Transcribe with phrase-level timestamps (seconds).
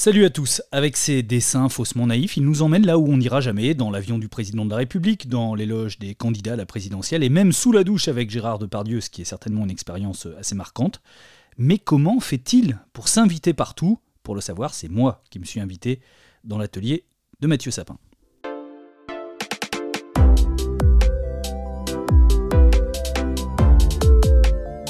[0.00, 0.62] Salut à tous.
[0.72, 4.16] Avec ses dessins faussement naïfs, il nous emmène là où on n'ira jamais, dans l'avion
[4.16, 7.70] du président de la République, dans l'éloge des candidats à la présidentielle et même sous
[7.70, 11.02] la douche avec Gérard Depardieu, ce qui est certainement une expérience assez marquante.
[11.58, 13.98] Mais comment fait-il pour s'inviter partout?
[14.22, 16.00] Pour le savoir, c'est moi qui me suis invité
[16.44, 17.04] dans l'atelier
[17.40, 17.98] de Mathieu Sapin.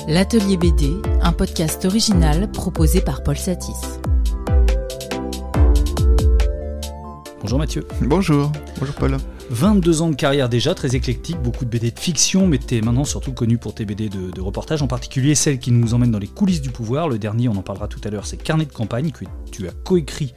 [0.07, 4.01] L'Atelier BD, un podcast original proposé par Paul Satis.
[7.41, 7.87] Bonjour Mathieu.
[8.03, 9.17] Bonjour, bonjour Paul.
[9.49, 12.83] 22 ans de carrière déjà, très éclectique, beaucoup de BD de fiction, mais tu es
[12.83, 16.11] maintenant surtout connu pour tes BD de, de, reportage, en particulier celle qui nous emmène
[16.11, 17.09] dans les coulisses du pouvoir.
[17.09, 19.73] Le dernier, on en parlera tout à l'heure, c'est Carnet de campagne, que tu as
[19.73, 20.35] coécrit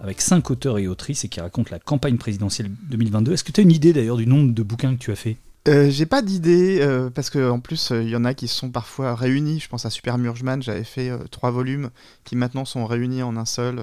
[0.00, 3.32] avec cinq auteurs et autrices et qui raconte la campagne présidentielle 2022.
[3.32, 5.36] Est-ce que tu as une idée d'ailleurs du nombre de bouquins que tu as fait
[5.68, 8.46] euh, j'ai pas d'idée euh, parce que en plus il euh, y en a qui
[8.46, 9.58] sont parfois réunis.
[9.58, 11.90] Je pense à Super Murgeman, j'avais fait trois volumes
[12.22, 13.82] qui maintenant sont réunis en un seul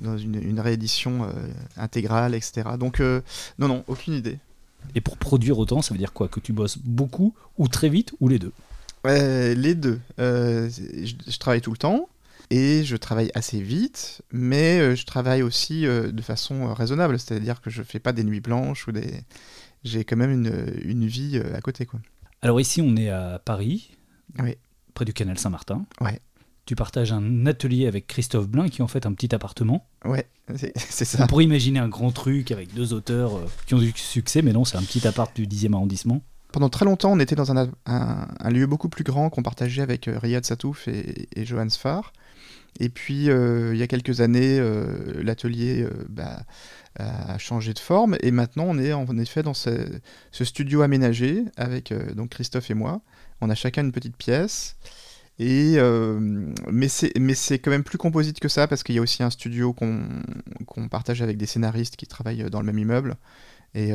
[0.00, 1.28] dans une, une réédition
[1.76, 2.70] intégrale, etc.
[2.78, 4.38] Donc non non aucune idée.
[4.94, 6.28] Et pour produire autant, ça veut dire quoi?
[6.28, 8.52] Que tu bosses beaucoup ou très vite ou les deux?
[9.04, 10.00] Les deux.
[10.18, 12.08] Je, je, travaille tout le temps
[12.50, 17.82] et je travaille assez vite, mais je travaille aussi de façon raisonnable, c'est-à-dire que je
[17.82, 19.24] fais pas des nuits blanches ou des
[19.84, 21.86] j'ai quand même une, une, vie euh, à côté.
[21.86, 22.00] Quoi.
[22.42, 23.96] Alors ici, on est à Paris,
[24.38, 24.56] oui.
[24.94, 25.86] près du canal Saint-Martin.
[26.00, 26.20] Ouais.
[26.70, 29.88] Tu partages un atelier avec Christophe Blain, qui est en fait un petit appartement.
[30.04, 31.24] Ouais, c'est ça.
[31.24, 34.52] On pourrait imaginer un grand truc avec deux auteurs euh, qui ont du succès, mais
[34.52, 36.22] non, c'est un petit appart du 10e arrondissement.
[36.52, 39.82] Pendant très longtemps, on était dans un, un, un lieu beaucoup plus grand qu'on partageait
[39.82, 42.12] avec euh, Riyad Satouf et, et Johan Sfar.
[42.78, 46.42] Et puis, euh, il y a quelques années, euh, l'atelier euh, bah,
[46.98, 49.70] a changé de forme et maintenant on est en effet dans ce,
[50.32, 53.00] ce studio aménagé avec donc Christophe et moi.
[53.40, 54.76] On a chacun une petite pièce.
[55.42, 55.78] Et,
[56.70, 59.72] mais c'est quand même plus composite que ça parce qu'il y a aussi un studio
[59.72, 60.02] qu'on
[60.66, 63.16] qu partage avec des scénaristes qui travaillent dans le même immeuble.
[63.74, 63.92] Et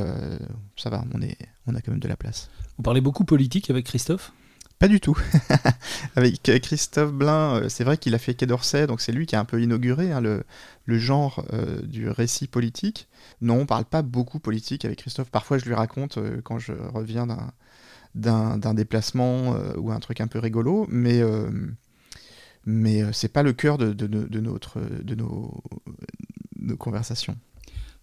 [0.75, 2.49] ça va, on, est, on a quand même de la place.
[2.77, 4.33] Vous parlez beaucoup politique avec Christophe?
[4.79, 5.17] Pas du tout.
[6.17, 9.35] Avec Christophe Blain, euh, c'est vrai qu'il a fait Quai d'Orsay, donc c'est lui qui
[9.35, 10.43] a un peu inauguré hein, le,
[10.85, 13.07] le, genre euh, du récit politique.
[13.39, 15.29] Non, on parle pas beaucoup politique avec Christophe.
[15.29, 17.25] Parfois, je lui raconte euh, quand je reviens
[18.15, 21.49] d'un déplacement euh, ou un truc un peu rigolo, mais, euh,
[22.65, 25.61] mais c'est pas le cœur de, de, de, notre, de nos,
[26.59, 27.37] nos conversations.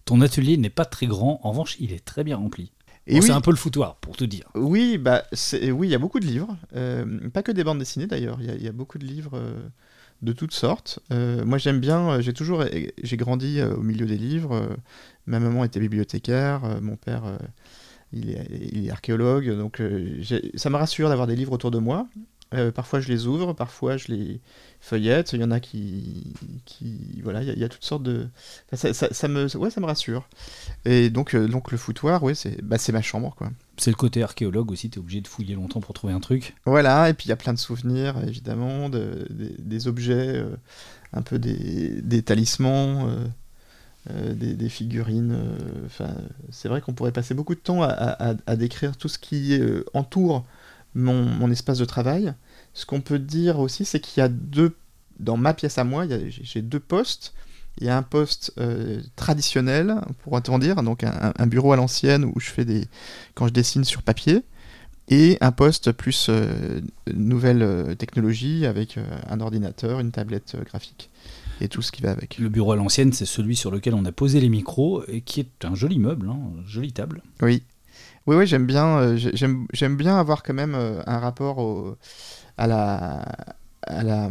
[0.05, 2.71] Ton atelier n'est pas très grand, en revanche, il est très bien rempli.
[3.07, 3.21] Bon, oui.
[3.21, 4.49] C'est un peu le foutoir, pour tout dire.
[4.55, 5.23] Oui, bah,
[5.71, 6.57] oui, il y a beaucoup de livres.
[6.73, 8.37] Euh, pas que des bandes dessinées d'ailleurs.
[8.39, 9.59] Il y, y, a beaucoup de livres euh,
[10.21, 10.99] de toutes sortes.
[11.11, 12.21] Euh, moi, j'aime bien.
[12.21, 12.63] J'ai toujours,
[13.01, 14.77] j'ai grandi au milieu des livres.
[15.25, 16.81] ma maman était bibliothécaire.
[16.81, 17.23] mon père,
[18.13, 19.57] il est, il, est, archéologue.
[19.57, 19.81] Donc,
[20.55, 22.07] ça me rassure d'avoir des livres autour de moi.
[22.75, 23.53] parfois, je les ouvre.
[23.53, 24.41] Parfois, je les
[24.83, 26.33] feuillettes, il y en a qui,
[26.65, 28.27] qui voilà, il y, y, a toutes sortes de,
[28.67, 30.27] enfin, ça, ça, ça, me, ouais, ça me rassure.
[30.83, 33.49] Et donc, euh, donc le foutoir, ouais, c'est, bah, c'est ma chambre, quoi.
[33.77, 36.53] C'est le côté archéologue aussi, t'es obligé de fouiller longtemps pour trouver un truc.
[36.65, 40.57] Voilà, et puis il y a plein de souvenirs, évidemment, de, de des objets, euh,
[41.13, 43.07] un peu des, des talismans.
[44.09, 45.37] Euh, euh, des, figurines.
[45.85, 46.13] Enfin,
[46.51, 49.59] c'est vrai qu'on pourrait passer beaucoup de temps à, décrire tout ce qui
[49.93, 50.45] entoure
[50.95, 52.33] mon, espace de travail.
[52.73, 54.75] Ce qu'on peut dire aussi, c'est qu'il y a deux,
[55.19, 57.33] dans ma pièce à moi, j'ai deux postes.
[57.79, 62.23] Il y a un poste euh, traditionnel, pourrait-on dire, donc un, un, bureau à l'ancienne
[62.23, 62.85] où je fais des,
[63.33, 64.43] quand je dessine sur papier,
[65.09, 66.81] et un poste plus euh,
[67.13, 71.09] nouvelle euh, technologie avec euh, un ordinateur, une tablette euh, graphique
[71.63, 72.37] et tout ce qui va avec.
[72.37, 75.39] Le bureau à l'ancienne, c'est celui sur lequel on a posé les micros et qui
[75.39, 77.23] est un joli meuble, hein, jolie table.
[77.41, 77.63] Oui,
[78.27, 81.97] oui, oui, j'aime bien, euh, j'aime bien avoir quand même euh, un rapport au,
[82.57, 83.21] à la,
[83.81, 84.29] à la,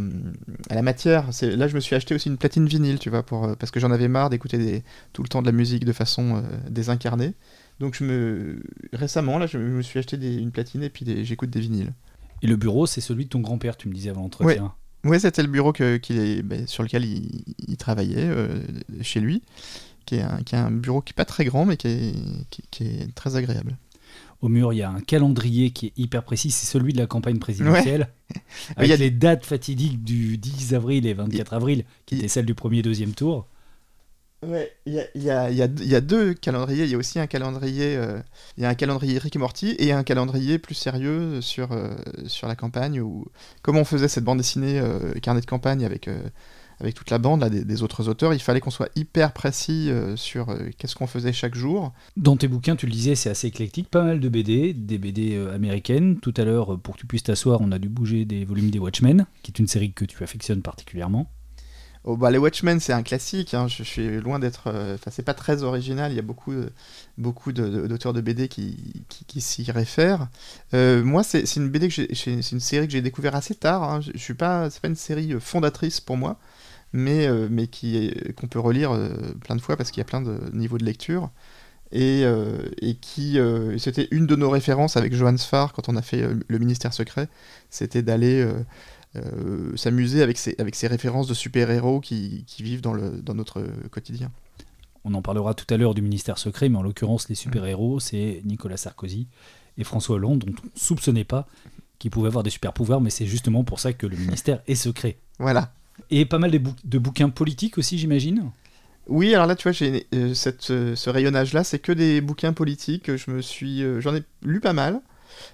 [0.71, 1.29] à la matière.
[1.43, 3.91] Là, je me suis acheté aussi une platine vinyle, tu vois, pour, parce que j'en
[3.91, 4.83] avais marre d'écouter
[5.13, 7.35] tout le temps de la musique de façon euh, désincarnée.
[7.81, 8.63] Donc, je me,
[8.93, 11.93] récemment, là, je me suis acheté des, une platine et puis j'écoute des vinyles.
[12.43, 14.75] Et le bureau, c'est celui de ton grand-père, tu me disais avant l'entretien.
[15.05, 15.99] Oui, c'était le bureau que,
[16.43, 18.63] bah, sur lequel il, il travaillait, euh,
[19.01, 19.43] chez lui,
[20.07, 22.15] qui est, un, qui est un bureau qui n'est pas très grand, mais qui est,
[22.51, 23.77] qui, qui est très agréable.
[24.43, 27.07] Au mur, il y a un calendrier qui est hyper précis, c'est celui de la
[27.07, 28.09] campagne présidentielle.
[28.35, 28.43] Ouais.
[28.77, 32.29] Avec il y a les dates fatidiques du 10 avril et 24 avril, qui étaient
[32.29, 33.47] celles du premier et deuxième tour.
[34.43, 36.85] Ouais, il y a, deux calendriers.
[36.85, 38.19] Il y a aussi un calendrier, euh,
[38.57, 41.95] il y a un calendrier Rick Morty et un calendrier plus sérieux sur, euh,
[42.27, 43.27] sur la campagne où,
[43.63, 46.11] comme on faisait cette bande dessinée euh, carnet de campagne avec
[46.81, 50.53] avec toute la bande là, des, autres auteurs, il fallait qu'on soit hyper précis sur
[50.79, 51.93] qu'est-ce qu'on faisait chaque jour.
[52.17, 55.41] Dans tes bouquins, tu le disais, c'est assez éclectique, pas mal de BD, des BD
[55.55, 56.19] américaines.
[56.19, 58.81] Tout à l'heure, pour que tu puisses t'asseoir, on a dû bouger des volumes des
[58.81, 61.31] Watchmen, qui est une série que tu affectionnes particulièrement.
[62.05, 63.55] Oh, bah, les Watchmen, c'est un classique.
[63.55, 63.69] Hein.
[63.69, 64.65] Je, suis loin d'être.
[64.67, 66.11] Euh, enfin, c'est pas très original.
[66.11, 66.53] Il y a beaucoup,
[67.17, 70.29] beaucoup d'auteurs de, BD qui, qui, s'y réfèrent.
[70.75, 73.85] Euh, moi, c'est une BD que c'est une série que j'ai découvert assez tard.
[73.85, 74.01] Hein.
[74.01, 76.39] Je, suis pas, c'est pas une série fondatrice pour moi,
[76.93, 78.91] mais mais qui qu'on peut relire
[79.45, 81.31] plein de fois parce qu'il y a plein de niveaux de lecture.
[81.93, 82.23] Et,
[82.81, 83.39] et qui
[83.79, 87.29] c'était une de nos références avec Johan Sfar quand on a fait le ministère secret,
[87.71, 88.47] c'était d'aller
[89.17, 93.35] euh, s'amuser avec ces, avec ces références de super-héros qui, qui, vivent dans, le, dans
[93.35, 94.31] notre quotidien.
[95.05, 98.41] On en parlera tout à l'heure du ministère secret, mais en l'occurrence, les super-héros, c'est
[98.45, 99.27] Nicolas Sarkozy
[99.77, 101.47] et François Hollande, dont on ne soupçonnait pas
[101.99, 105.19] qu'ils pouvaient avoir des super-pouvoirs, mais c'est justement pour ça que le ministère est secret.
[105.39, 105.73] Voilà.
[106.11, 108.51] Et pas mal de, de bouquins politiques aussi, j'imagine
[109.09, 112.53] oui, alors là, tu vois, j'ai euh, cette, euh, ce rayonnage-là, c'est que des bouquins
[112.53, 113.17] politiques.
[113.17, 115.03] Je me suis, j'en ai lu pas mal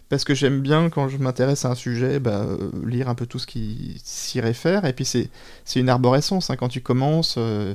[0.08, 3.26] parce que j'aime bien quand je m'intéresse à un sujet, bah, euh, lire un peu
[3.26, 4.84] tout ce qui s'y réfère.
[4.84, 5.30] Et puis c'est
[5.76, 6.50] une arborescence.
[6.50, 6.56] Hein.
[6.56, 7.74] Quand tu commences, euh,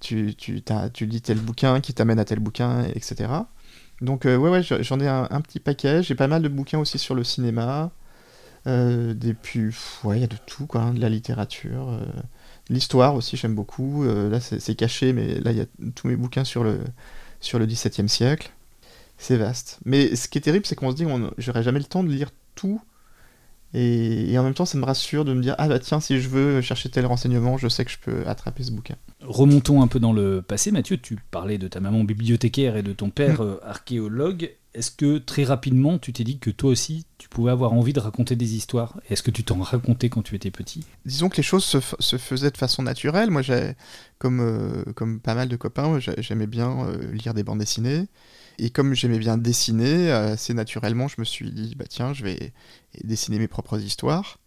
[0.00, 0.62] tu, tu,
[0.92, 3.30] tu lis tel bouquin qui t'amène à tel bouquin, etc.
[4.00, 6.02] Donc euh, ouais, ouais j'en ai un, petit paquet.
[6.02, 7.90] J'ai pas mal de bouquins aussi sur le cinéma.
[8.64, 9.70] puis,
[10.04, 11.98] ouais, il y a de tout, quoi, hein, de la littérature.
[12.68, 14.04] L'histoire aussi, j'aime beaucoup.
[14.04, 16.80] là, c'est caché, mais là, il y a tous mes bouquins sur le,
[17.40, 18.52] sur le XVIIe siècle.
[19.16, 19.78] C'est vaste.
[19.84, 21.06] Mais ce qui est terrible, c'est qu'on se dit,
[21.38, 22.80] j'aurai jamais le temps de lire tout.
[23.76, 26.28] Et, en même temps, ça me rassure de me dire, ah bah tiens, si je
[26.28, 28.94] veux chercher tel renseignement, je sais que je peux attraper ce bouquin.
[29.20, 30.96] Remontons un peu dans le passé, Mathieu.
[30.96, 33.46] Tu parlais de ta maman bibliothécaire et de ton père mm.
[33.46, 34.52] euh, archéologue.
[34.74, 37.98] Est-ce que très rapidement, tu t'es dit que toi aussi, tu pouvais avoir envie de
[37.98, 39.00] raconter des histoires?
[39.08, 40.84] Est-ce que tu t'en racontais quand tu étais petit?
[41.04, 43.30] Disons que les choses se, faisaient de façon naturelle.
[43.30, 43.42] Moi,
[44.18, 48.06] comme, euh, comme pas mal de copains, j'aimais bien euh, lire des bandes dessinées.
[48.58, 52.52] Et comme j'aimais bien dessiner, assez naturellement, je me suis dit, bah tiens, je vais
[53.02, 54.38] dessiner mes propres histoires.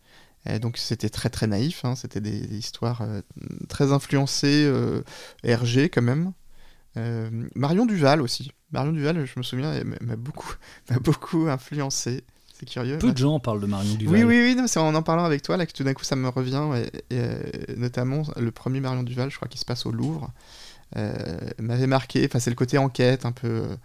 [0.50, 1.96] Et donc c'était très très naïf, hein.
[1.96, 3.22] c'était des, histoires euh,
[3.68, 5.02] très influencées euh,
[5.44, 6.34] RG quand même.
[6.96, 8.52] Euh, Marion Duval aussi.
[8.72, 10.54] Marion Duval, je me souviens, m'a beaucoup,
[11.02, 12.24] beaucoup influencé.
[12.54, 12.98] C'est curieux.
[12.98, 14.16] Peu de gens parlent de Marion Duval.
[14.16, 16.16] Oui, oui, oui, c'est en en parlant avec toi là que tout d'un coup ça
[16.16, 16.64] me revient,
[17.12, 20.32] et, notamment le premier Marion Duval, je crois qu'il se passe au Louvre.
[20.96, 22.26] Euh, m'avait marqué.
[22.26, 23.76] Enfin, c'est le côté enquête, un peu, euh,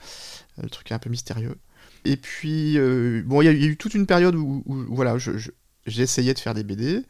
[0.62, 1.56] le truc un peu mystérieux.
[2.04, 5.16] Et puis, euh, bon, il y, a eu toute une période où, voilà,
[5.86, 7.02] essayé de faire des BD.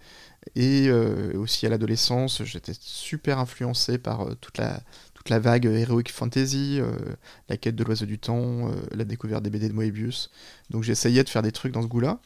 [0.56, 4.82] Et aussi à l'adolescence, j'étais super influencé par toute, la,
[5.14, 6.80] toute la vague Heroic Fantasy,
[7.48, 10.32] la quête de l'oiseau du temps, la découverte des BD de Moebius.
[10.70, 12.18] Donc j'essayais de faire des trucs dans ce goût-là.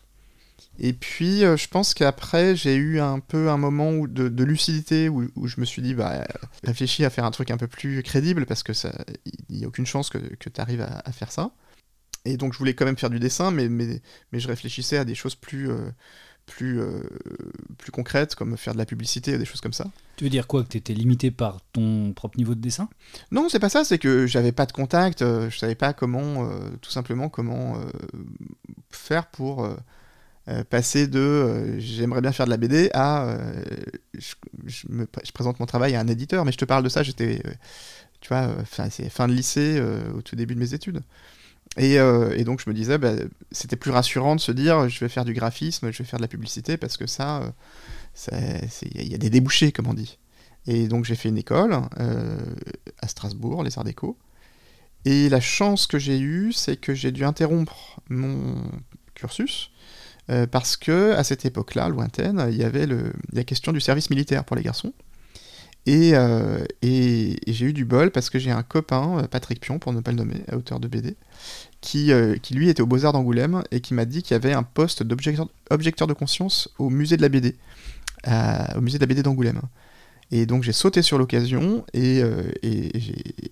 [0.78, 5.08] Et puis, euh, je pense qu'après, j'ai eu un peu un moment où de, lucidité
[5.08, 6.26] où, je me suis dit, bah,
[6.64, 8.72] réfléchis à faire un truc un peu plus crédible parce que
[9.50, 11.50] il n'y a aucune chance que, que tu arrives à, faire ça.
[12.24, 14.02] Et donc, je voulais quand même faire du dessin, mais, mais,
[14.32, 15.90] mais je réfléchissais à des choses plus, euh,
[16.44, 17.02] plus, euh,
[17.78, 19.86] plus concrètes, comme faire de la publicité, des choses comme ça.
[20.16, 22.88] Tu veux dire quoi Que tu étais limité par ton propre niveau de dessin?
[23.30, 26.50] Non, c'est pas ça, c'est que j'avais pas de contact, je savais pas comment,
[26.80, 27.80] tout simplement, comment
[28.90, 29.68] faire pour
[30.48, 33.64] euh, passer de euh, j'aimerais bien faire de la BD à euh,
[34.16, 34.34] je,
[34.64, 37.42] je, présente mon travail à un éditeur, mais je te parle de ça, j'étais,
[38.20, 39.82] tu vois, fin, fin de lycée,
[40.14, 41.02] au tout début de mes études.
[41.76, 43.12] Et, et donc je me disais, bah,
[43.50, 46.22] c'était plus rassurant de se dire, je vais faire du graphisme, je vais faire de
[46.22, 47.52] la publicité, parce que ça,
[48.32, 50.18] il y a des débouchés, comme on dit.
[50.66, 54.16] Et donc j'ai fait une école à Strasbourg, les Arts Déco.
[55.04, 58.62] Et la chance que j'ai eue, c'est que j'ai dû interrompre mon
[59.14, 59.70] cursus
[60.28, 64.10] euh, parce que à cette époque-là, lointaine, il y avait le, la question du service
[64.10, 64.92] militaire pour les garçons.
[65.88, 69.78] Euh, et, et, j'ai eu du bol parce que j'ai un copain, euh, Patrick Pion,
[69.78, 71.14] pour ne pas le nommer, auteur de BD,
[71.80, 72.12] qui,
[72.50, 76.06] lui était au Beaux-Arts d'Angoulême et qui m'a dit qu'il y avait un poste d'objecteur
[76.08, 77.54] de conscience au musée de la BD,
[78.74, 79.60] au musée de la BD d'Angoulême.
[80.32, 82.20] Et donc j'ai sauté sur l'occasion et,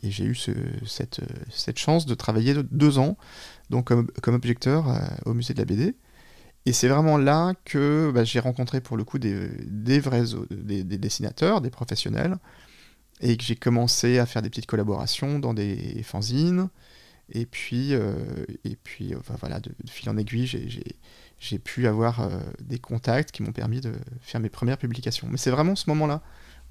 [0.02, 0.50] j'ai eu ce,
[0.84, 3.16] cette, chance de travailler deux ans
[3.70, 4.86] donc comme objecteur
[5.24, 5.94] au musée de la BD.
[6.66, 9.48] Et c'est vraiment là que bah, j'ai rencontré pour le coup des,
[10.00, 12.38] vrais des, dessinateurs, des professionnels,
[13.20, 16.68] et que j'ai commencé à faire des petites collaborations dans des fanzines.
[17.32, 18.12] Et puis, euh,
[18.64, 20.46] et puis enfin, voilà, de, fil en aiguille,
[21.38, 25.26] j'ai pu avoir euh, des contacts qui m'ont permis de faire mes premières publications.
[25.30, 26.22] Mais c'est vraiment ce moment-là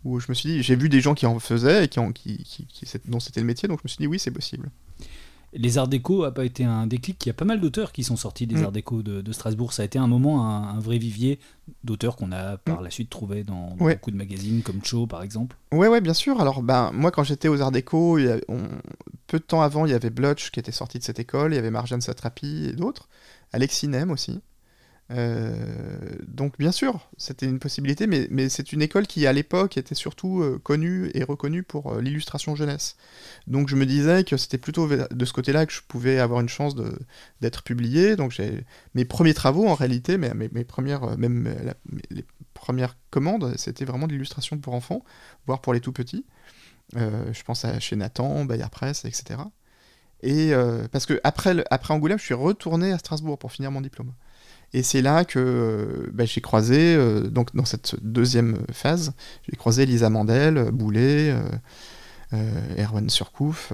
[0.04, 2.02] où je me suis dit, j'ai vu des gens qui en faisaient et qui,
[2.44, 4.70] qui, qui dont c'était le métier, donc je me suis dit oui, c'est possible.
[5.56, 7.26] Les Arts Déco n'a pas été un déclic.
[7.26, 8.64] Il y a pas mal d'auteurs qui sont sortis des mm.
[8.64, 9.74] Arts Déco de, Strasbourg.
[9.74, 11.40] Ça a été un moment un, vrai vivier
[11.84, 12.84] d'auteurs qu'on a par mm.
[12.84, 15.56] la suite trouvé dans, beaucoup de magazines comme Cho par exemple.
[15.72, 16.40] Ouais, ouais, bien sûr.
[16.42, 18.18] Alors, ben, moi, quand j'étais aux Arts Déco,
[19.28, 21.56] peu de temps avant, il y avait Blotch qui était sorti de cette école, il
[21.56, 23.08] y avait Marjane Satrapi et d'autres.
[23.52, 24.42] Alexis Nem aussi.
[26.28, 29.96] Donc bien sûr, c'était une possibilité, mais, mais c'est une école qui à l'époque était
[29.96, 32.98] surtout connue et reconnue pour l'illustration jeunesse.
[33.48, 36.50] Donc je me disais que c'était plutôt de ce côté-là que je pouvais avoir une
[36.50, 36.76] chance
[37.42, 38.16] d'être publié.
[38.16, 38.66] Donc j'ai
[38.96, 41.54] mes premiers travaux en réalité, mes, mes, premières, même
[42.10, 45.04] les premières commandes, c'était vraiment de l'illustration pour enfants,
[45.46, 46.26] voire pour les tout petits.
[46.96, 49.40] je pense à chez Nathan, Bayard Presse, etc.
[50.24, 51.54] Et euh, parce que après
[51.90, 54.14] Angoulême, je suis retourné à Strasbourg pour finir mon diplôme.
[54.74, 59.14] Et c'est là que euh, bah, j'ai croisé, euh, donc dans cette deuxième phase,
[59.50, 61.36] j'ai croisé Lisa Mandel, Boulet,
[62.78, 63.72] Erwan Surcouf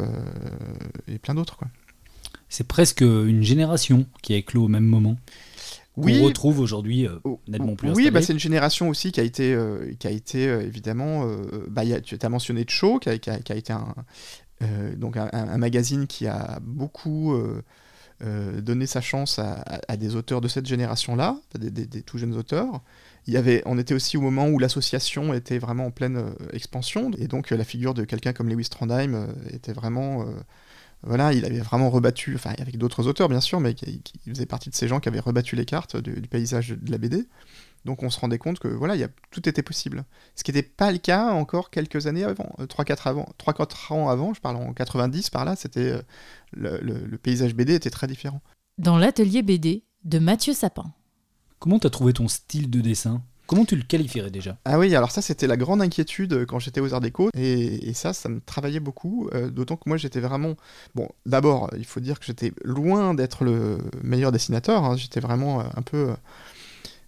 [1.08, 1.60] et plein d'autres.
[2.50, 5.16] C'est presque une génération qui a éclos au même moment.
[5.96, 9.24] Oui, on retrouve aujourd'hui oh, nettement plus Oui, bah, c'est une génération aussi qui a
[9.24, 9.58] été,
[9.98, 11.26] qui a été évidemment.
[11.70, 13.96] Bah, tu as mentionné Cho, qui a, qui a été un,
[14.62, 17.34] euh, donc un, magazine qui a beaucoup
[18.24, 22.82] euh, euh, donné sa chance à, des auteurs de cette génération-là, des, tout jeunes auteurs.
[23.28, 27.12] Il y avait, on était aussi au moment où l'association était vraiment en pleine expansion,
[27.18, 30.26] et donc la figure de quelqu'un comme Lewis Trondheim était vraiment
[31.04, 34.70] voilà, il avait vraiment rebattu, enfin avec d'autres auteurs bien sûr, mais qui, faisait partie
[34.70, 37.28] de ces gens qui avaient rebattu les cartes du, du paysage de la BD.
[37.86, 40.04] Donc on se rendait compte que voilà, y a, tout était possible.
[40.36, 44.10] Ce qui n'était pas le cas encore quelques années avant, 3-4 euh, avant, 3-4 ans
[44.10, 46.02] avant, je parle en 90 par là, c'était euh,
[46.52, 48.42] le, paysage BD était très différent.
[48.78, 50.92] Dans l'atelier BD de Mathieu Sapin.
[51.60, 53.22] Comment tu as trouvé ton style de dessin?
[53.46, 54.58] Comment tu le qualifierais déjà?
[54.64, 57.94] Ah oui, alors ça c'était la grande inquiétude euh, quand j'étais aux Arts Déco, et,
[57.94, 60.56] ça, ça me travaillait beaucoup, d'autant que moi j'étais vraiment...
[60.96, 64.96] Bon, d'abord, il faut dire que j'étais loin d'être le meilleur dessinateur, hein.
[64.98, 66.14] j'étais vraiment un peu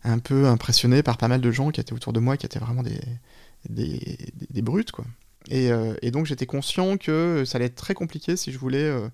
[0.03, 2.59] un peu impressionné par pas mal de gens qui étaient autour de moi, qui étaient
[2.59, 2.99] vraiment des,
[3.69, 5.05] des, brutes, quoi.
[5.51, 9.09] Euh, et, donc j'étais conscient que ça allait être très compliqué si je voulais euh,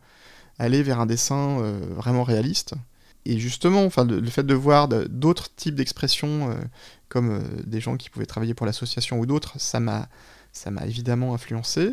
[0.59, 2.73] aller vers un dessin euh, vraiment réaliste.
[3.25, 6.57] Et justement, enfin, le fait de voir d'autres types d'expressions,
[7.09, 10.07] comme des gens qui pouvaient travailler pour l'association ou d'autres, ça m'a
[10.85, 11.91] évidemment influencé.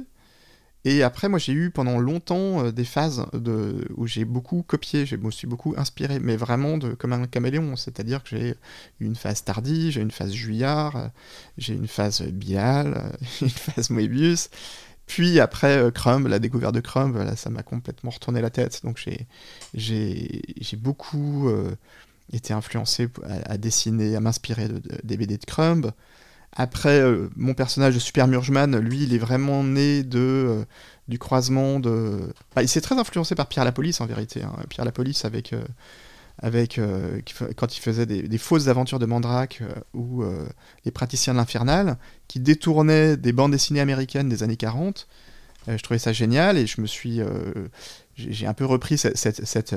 [0.85, 5.07] Et après, moi, j'ai eu pendant longtemps euh, des phases de, où j'ai beaucoup copié,
[5.07, 7.77] je me suis beaucoup inspiré, mais vraiment comme un caméléon.
[7.77, 8.51] C'est-à-dire que j'ai
[9.01, 11.09] eu une phase tardy, j'ai une phase juillard, euh,
[11.57, 14.51] j'ai une phase bial, euh, une phase Moebius.
[15.07, 18.81] Puis après Crumb, la découverte de Crumb, ça m'a complètement retourné la tête.
[18.85, 19.07] Donc
[19.75, 21.51] j'ai beaucoup
[22.33, 23.11] été influencé
[23.45, 24.69] à, dessiner, à m'inspirer
[25.03, 25.93] des BD de Crumb.
[26.57, 30.65] Après, euh, mon personnage de Super Murgeman, lui, il est vraiment né de, euh,
[31.09, 32.33] du croisement de.
[32.55, 34.43] Bah, il s'est très influencé par Pierre Lapolice en vérité.
[34.43, 34.55] Hein.
[34.69, 35.53] Pierre Lapolice avec.
[35.53, 35.65] Euh,
[36.43, 36.81] avec
[37.57, 39.63] quand il faisait des, fausses aventures de Mandrake
[39.95, 40.25] ou
[40.85, 41.97] les praticiens de l'infernal,
[42.27, 45.07] qui détournaient des bandes dessinées américaines des années 40.
[45.69, 47.21] je trouvais ça génial et je me suis.
[48.17, 49.77] J'ai un peu repris cette, cette, cette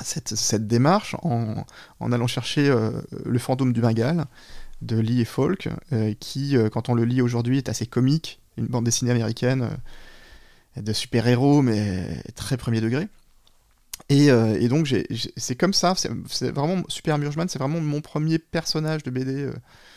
[0.00, 1.66] cette, démarche en,
[1.98, 2.72] en, allant chercher
[3.24, 4.26] le fantôme du Bengale,
[4.82, 8.40] de Lee et Folk, euh, qui, euh, quand on le lit aujourd'hui, est assez comique,
[8.56, 9.70] une bande dessinée américaine
[10.76, 13.08] euh, de super-héros, mais très premier degré.
[14.08, 14.92] Et, donc
[15.36, 19.50] c'est comme ça, c'est vraiment Super Murgeman, c'est vraiment mon premier personnage de BD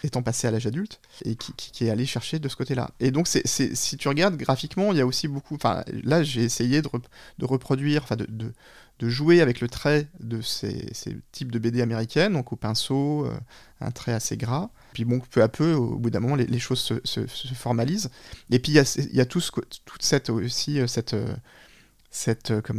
[0.04, 2.90] étant passé à l'âge adulte et qui, est allé chercher de ce côté-là.
[3.00, 5.56] Et donc si tu regardes graphiquement, il y a aussi beaucoup.
[5.56, 8.54] Enfin là j'ai essayé de, reproduire, enfin de,
[9.02, 10.92] jouer avec le trait de ces,
[11.32, 13.38] types de BD américaines, donc au pinceau, euh,
[13.80, 14.72] un trait assez gras.
[14.94, 18.10] Puis bon, peu à peu, au bout d'un moment, les, choses se, formalisent.
[18.50, 19.42] Et puis il y a, tout
[19.86, 21.34] toute cette aussi euh, cette, euh,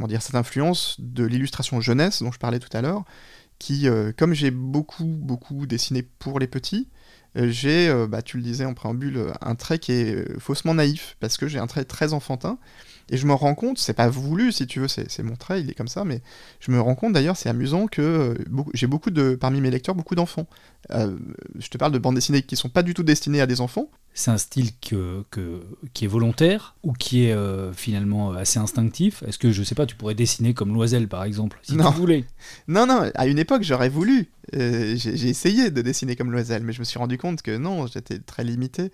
[0.08, 3.04] dire, cette influence de l'illustration jeunesse dont je parlais tout à l'heure,
[3.58, 6.88] qui, comme j'ai beaucoup, beaucoup dessiné pour les petits,
[7.34, 11.46] j'ai, bah, tu le disais en préambule, un trait qui est faussement naïf, parce que
[11.46, 12.58] j'ai un trait très enfantin,
[13.10, 15.68] et je me rends compte, c'est pas voulu si tu veux, c'est mon trait, il
[15.68, 16.22] est comme ça, mais
[16.60, 18.34] je me rends compte d'ailleurs, c'est amusant que euh,
[18.72, 20.46] j'ai beaucoup de, parmi mes lecteurs, beaucoup d'enfants.
[20.92, 21.16] Euh,
[21.58, 23.90] je te parle de bandes dessinées qui sont pas du tout destinées à des enfants.
[24.14, 25.60] C'est un style que, que,
[25.92, 29.22] qui est volontaire ou qui est euh, finalement assez instinctif?
[29.24, 31.90] Est-ce que, je sais pas, tu pourrais dessiner comme Loisel par exemple, si non.
[31.90, 32.24] tu voulais?
[32.68, 34.28] Non, non, à une époque j'aurais voulu.
[34.52, 38.20] j'ai essayé de dessiner comme Loisel, mais je me suis rendu compte que non, j'étais
[38.20, 38.92] très limité.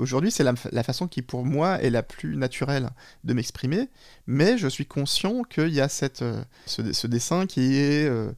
[0.00, 2.88] Aujourd'hui, c'est la, façon qui, pour moi, est la plus naturelle
[3.24, 3.88] de m'exprimer,
[4.26, 8.32] mais je suis conscient qu'il y a cette, euh, ce, dessin qui est, euh,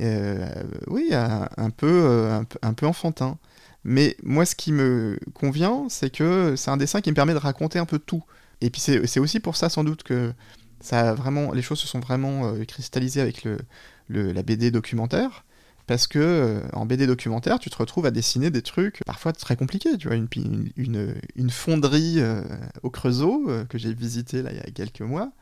[0.00, 0.48] euh,
[0.88, 2.28] oui, un, peu,
[2.62, 3.38] un, peu enfantin.
[3.84, 7.38] Mais moi, ce qui me convient, c'est que c'est un dessin qui me permet de
[7.38, 8.24] raconter un peu tout.
[8.60, 10.34] Et puis c'est aussi pour ça, sans doute, que
[10.80, 13.58] ça vraiment, les choses se sont vraiment cristallisées avec le,
[14.08, 15.44] la BD documentaire
[15.90, 19.56] parce que euh, en BD documentaire, tu te retrouves à dessiner des trucs parfois très
[19.56, 19.98] compliqués.
[19.98, 20.28] Tu vois, une,
[20.76, 22.44] une, une fonderie euh,
[22.84, 25.32] au Creusot euh, que j'ai visité là il y a quelques mois.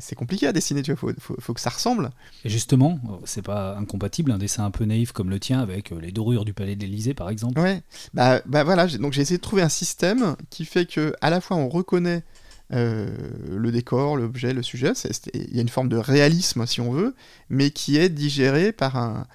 [0.00, 2.10] c'est compliqué à dessiner, tu vois, faut, faut, que ça ressemble.
[2.44, 6.12] Et justement, c'est pas incompatible un dessin un peu naïf comme le tien avec les
[6.12, 7.58] dorures du palais de l'Élysée par exemple?
[7.58, 11.30] Ouais, bah, bah voilà, donc j'ai essayé de trouver un système qui fait que à
[11.30, 12.22] la fois on reconnaît
[12.68, 14.92] le décor, l'objet, le sujet,
[15.32, 17.14] il y a une forme de réalisme si on veut,
[17.48, 19.26] mais qui est digéré par un,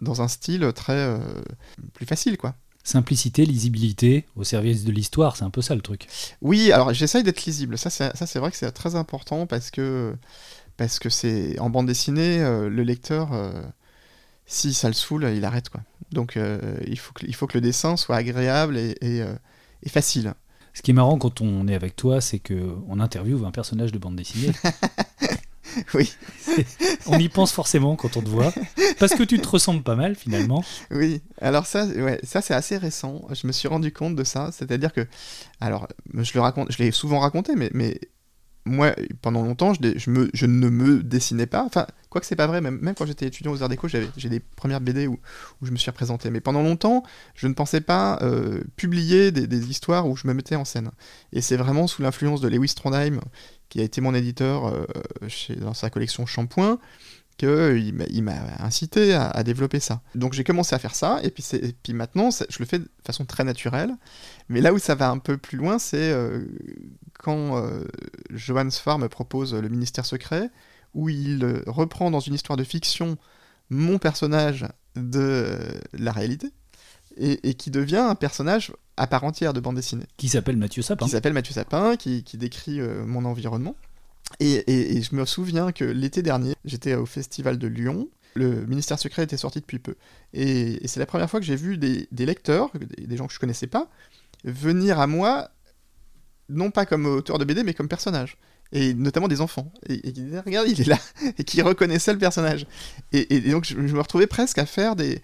[0.00, 1.18] dans un style très
[1.92, 2.54] plus facile quoi
[2.88, 6.06] simplicité, lisibilité au service de l'histoire, c'est un peu ça le truc.
[6.40, 10.14] Oui, alors j'essaye d'être lisible, ça c'est vrai que c'est très important parce que
[10.76, 13.50] parce que c'est en bande dessinée, euh, le lecteur, euh,
[14.46, 15.82] si ça le saoule, il arrête quoi.
[16.12, 18.96] Donc euh, il, faut que, il faut que le dessin soit agréable et,
[19.82, 20.34] et facile.
[20.72, 23.92] Ce qui est marrant quand on est avec toi, c'est que on interviewe un personnage
[23.92, 24.52] de bande dessinée.
[25.94, 26.12] oui.
[27.06, 28.52] On y pense forcément quand on te voit,
[28.98, 30.64] parce que tu te ressembles pas mal finalement.
[30.90, 33.22] Oui, alors ça, ouais, ça c'est assez récent.
[33.32, 35.06] Je me suis rendu compte de ça, c'est-à-dire que,
[35.60, 38.00] alors, je le raconte, je l'ai souvent raconté, mais, mais
[38.68, 41.64] moi, pendant longtemps, je, ne me dessinais pas.
[41.64, 44.40] Enfin, quoi que c'est pas vrai, même, quand j'étais étudiant aux Arts Déco, j'ai des
[44.40, 45.18] premières BD où,
[45.62, 46.30] je me suis représenté.
[46.30, 47.02] Mais pendant longtemps,
[47.34, 50.90] je ne pensais pas euh, publier des, histoires où je me mettais en scène.
[51.32, 53.20] Et c'est vraiment sous l'influence de Lewis Trondheim,
[53.68, 54.86] qui a été mon éditeur euh,
[55.60, 56.78] dans sa collection Shampoing,
[57.38, 60.02] qu'il m'a incité à, développer ça.
[60.14, 62.90] Donc j'ai commencé à faire ça, et puis, et puis maintenant, je le fais de
[63.04, 63.92] façon très naturelle.
[64.48, 66.44] Mais là où ça va un peu plus loin, c'est euh,
[67.14, 67.84] quand euh,
[68.30, 70.50] Johannes Farr me propose Le Ministère Secret,
[70.94, 73.16] où il euh, reprend dans une histoire de fiction
[73.70, 74.66] mon personnage
[74.96, 75.58] de
[75.92, 76.50] la réalité,
[77.16, 80.06] et, qui devient un personnage à part entière de bande dessinée.
[80.16, 81.04] Qui s'appelle Mathieu Sapin.
[81.04, 83.76] Qui s'appelle Mathieu Sapin, qui, décrit mon environnement.
[84.40, 88.08] Et, je me souviens que l'été dernier, j'étais au festival de Lyon.
[88.34, 89.96] Le ministère secret était sorti depuis peu.
[90.32, 93.66] Et, c'est la première fois que j'ai vu des, lecteurs, des, gens que je connaissais
[93.66, 93.90] pas,
[94.44, 95.50] venir à moi,
[96.48, 98.38] non pas comme auteur de BD, mais comme personnage.
[98.70, 99.72] Et notamment des enfants.
[99.88, 100.98] Et, qui disaient, regarde, il est là.
[101.38, 102.66] Et qui reconnaissaient le personnage.
[103.12, 105.22] Et, donc je, me retrouvais presque à faire des.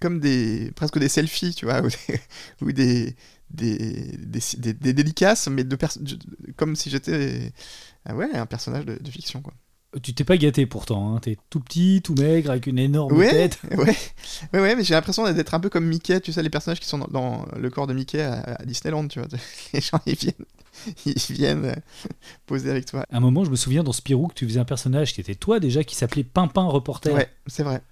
[0.00, 0.72] comme des.
[0.74, 1.82] presque des selfies, tu vois,
[2.62, 2.72] ou des.
[2.72, 3.16] des,
[3.50, 4.16] des,
[4.58, 5.76] des, dédicaces, mais de,
[6.56, 7.52] comme si j'étais
[8.04, 9.52] ah ouais, un personnage de, fiction, quoi.
[10.02, 11.18] Tu t'es pas gâté pourtant, hein.
[11.18, 13.58] t'es tout petit, tout maigre, avec une énorme tête.
[13.70, 13.96] Ouais,
[14.52, 16.86] ouais, ouais mais j'ai l'impression d'être un peu comme Mickey, tu sais, les personnages qui
[16.86, 19.28] sont dans, le corps de Mickey à, Disneyland, tu vois.
[19.72, 20.34] Les gens, ils viennent,
[21.06, 21.74] ils viennent euh,
[22.46, 23.04] poser avec toi.
[23.10, 25.34] À un moment, je me souviens dans Spirou que tu faisais un personnage qui était
[25.34, 27.14] toi déjà, qui s'appelait Pimpin Reporter.
[27.14, 27.82] Ouais, c'est vrai.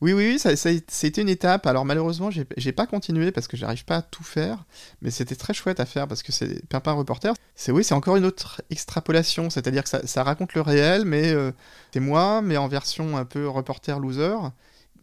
[0.00, 1.66] Oui, oui, oui, ça, ça, c'était une étape.
[1.66, 4.64] Alors malheureusement, j'ai, j'ai pas continué parce que j'arrive pas à tout faire,
[5.02, 7.34] mais c'était très chouette à faire parce que c'est Pimpin Reporter.
[7.54, 11.52] C'est oui, c'est encore une autre extrapolation, c'est-à-dire que ça, raconte le réel, mais euh,
[11.92, 14.36] c'est moi, mais en version un peu reporter loser.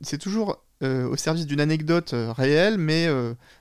[0.01, 3.07] C'est toujours euh, au service d'une anecdote réelle, mais,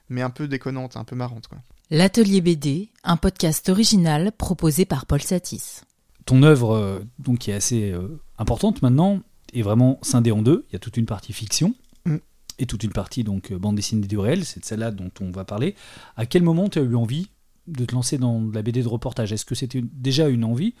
[0.09, 1.47] mais un peu déconnante, un peu marrante.
[1.47, 1.59] Quoi.
[1.89, 5.83] L'Atelier BD, un podcast original proposé par Paul Satis.
[6.25, 7.95] Ton œuvre, donc, qui est assez
[8.37, 9.21] importante maintenant,
[9.53, 10.65] est vraiment scindé en deux.
[10.69, 11.73] Il y a toute une partie fiction
[12.05, 12.17] mm.
[12.59, 14.43] et toute une partie donc bande dessinée du réel.
[14.43, 15.75] C'est de celle-là dont on va parler.
[16.17, 17.29] À quel moment tu as eu envie
[17.67, 19.31] de te lancer dans la BD de reportage?
[19.31, 20.73] Est-ce que c'était déjà une envie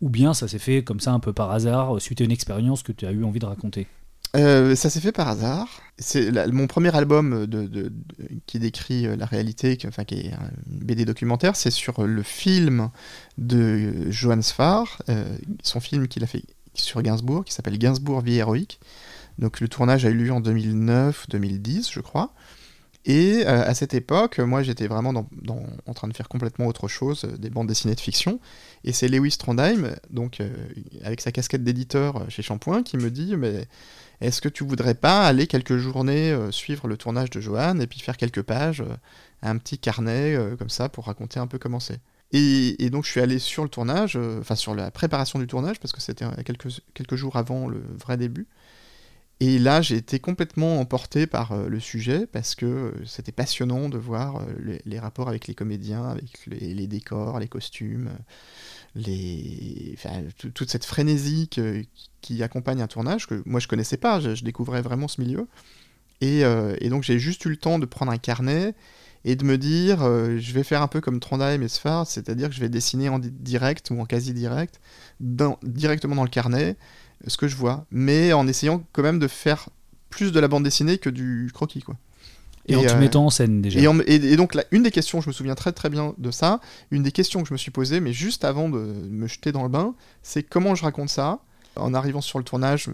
[0.00, 2.82] ou bien ça s'est fait comme ça un peu par hasard suite à une expérience
[2.82, 3.86] que tu as eu envie de raconter?
[4.34, 5.68] Euh, ça s'est fait par hasard.
[6.52, 7.46] Mon premier album
[8.46, 12.22] qui décrit euh, la réalité, qui, enfin qui est un BD documentaire, c'est sur le
[12.22, 12.90] film
[13.36, 18.36] de Johannes Farr, euh, son film qu'il a fait sur Gainsbourg, qui s'appelle Gainsbourg Vie
[18.36, 18.80] héroïque.
[19.38, 22.32] Donc le tournage a eu lieu en 2009-2010, je crois.
[23.04, 25.12] Et euh, à cette époque, moi j'étais vraiment
[25.86, 28.38] en train de faire complètement autre chose, euh, des bandes dessinées de fiction.
[28.84, 30.50] Et c'est Lewis Trondheim, donc euh,
[31.02, 33.66] avec sa casquette d'éditeur chez Shampoing, qui me dit Mais
[34.20, 37.98] est-ce que tu voudrais pas aller quelques journées suivre le tournage de Johan et puis
[37.98, 38.84] faire quelques pages,
[39.42, 42.00] un petit carnet comme ça pour raconter un peu comment c'est
[42.34, 45.92] et, donc je suis allé sur le tournage, enfin sur la préparation du tournage, parce
[45.92, 46.24] que c'était
[46.94, 48.46] quelques jours avant le vrai début.
[49.44, 53.88] Et là, j'ai été complètement emporté par euh, le sujet, parce que euh, c'était passionnant
[53.88, 54.40] de voir
[54.84, 58.10] les, rapports avec les comédiens, avec les, décors, les costumes,
[60.38, 61.50] toute cette frénésie
[62.20, 65.48] qui accompagne un tournage, que moi je connaissais pas, je, découvrais vraiment ce milieu.
[66.20, 66.44] Et,
[66.88, 68.76] donc j'ai juste eu le temps de prendre un carnet
[69.24, 72.48] et de me dire euh, je vais faire un peu comme Trondheim et Sfar, c'est-à-dire
[72.48, 74.80] que je vais dessiner en direct ou en quasi direct,
[75.20, 76.76] directement dans le carnet,
[77.26, 79.68] ce que je vois, mais en essayant quand même de faire
[80.10, 81.96] plus de la bande dessinée que du croquis quoi.
[82.66, 83.80] Et, en te euh, mettant en scène déjà.
[84.06, 86.60] Et, donc là, une des questions, je me souviens très très bien de ça,
[86.92, 89.64] une des questions que je me suis posée, mais juste avant de me jeter dans
[89.64, 91.40] le bain, c'est comment je raconte ça?
[91.74, 92.88] En arrivant sur le tournage,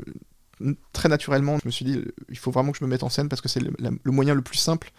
[0.92, 3.28] très naturellement, je me suis dit, il faut vraiment que je me mette en scène
[3.28, 4.92] parce que c'est le moyen le plus simple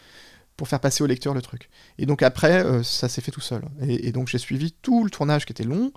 [0.59, 1.69] pour faire passer au lecteur le truc.
[1.97, 3.61] Et donc après, euh, ça s'est fait tout seul.
[3.81, 5.93] Et, donc j'ai suivi tout le tournage qui était long,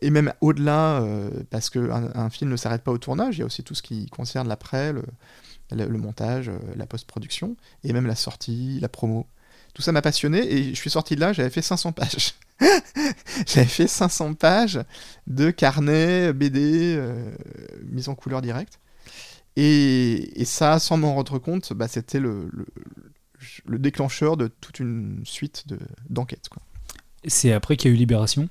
[0.00, 1.04] et même au-delà,
[1.50, 3.82] parce qu'un un film ne s'arrête pas au tournage, il y a aussi tout ce
[3.82, 9.26] qui concerne l'après, le, montage, la post-production, et même la sortie, la promo.
[9.74, 12.34] Tout ça m'a passionné, et je suis sorti de là, j'avais fait 500 pages.
[13.46, 14.80] j'avais fait 500 pages
[15.26, 17.30] de carnet, BD, euh,
[17.90, 18.78] mise en couleur directe.
[19.56, 22.48] Et, ça, sans m'en rendre compte, bah, c'était le,
[23.66, 25.64] déclencheur de toute une suite
[26.08, 26.48] d'enquêtes.
[27.26, 28.48] C'est après qu'il y a eu Libération?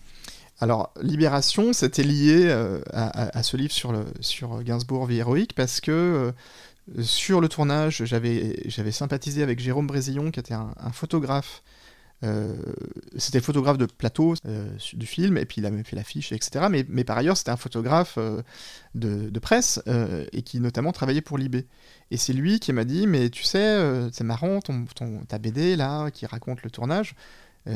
[0.60, 5.92] Alors, Libération, c'était lié euh, à, ce livre sur, le, Gainsbourg vie héroïque parce que
[5.92, 11.62] euh, sur le tournage, j'avais sympathisé avec Jérôme Brésillon, qui était un photographe
[12.24, 12.56] euh,
[13.18, 16.66] c'était photographe de plateau euh, du film, et puis il a même fait l'affiche, etc.
[16.70, 18.18] Mais, par ailleurs, c'était un photographe
[18.96, 19.82] de, de, presse,
[20.32, 21.68] et qui notamment travaillait pour Libé.
[22.12, 25.76] Et c'est lui qui m'a dit, mais tu sais, c'est marrant, ton, ton, ta BD,
[25.76, 27.16] là, qui raconte le tournage,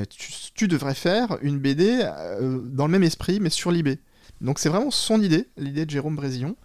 [0.09, 1.99] tu, tu, devrais faire une BD
[2.65, 3.99] dans le même esprit, mais sur Libé.
[4.39, 6.55] Donc c'est vraiment son idée, l'idée de Jérôme Brésillon.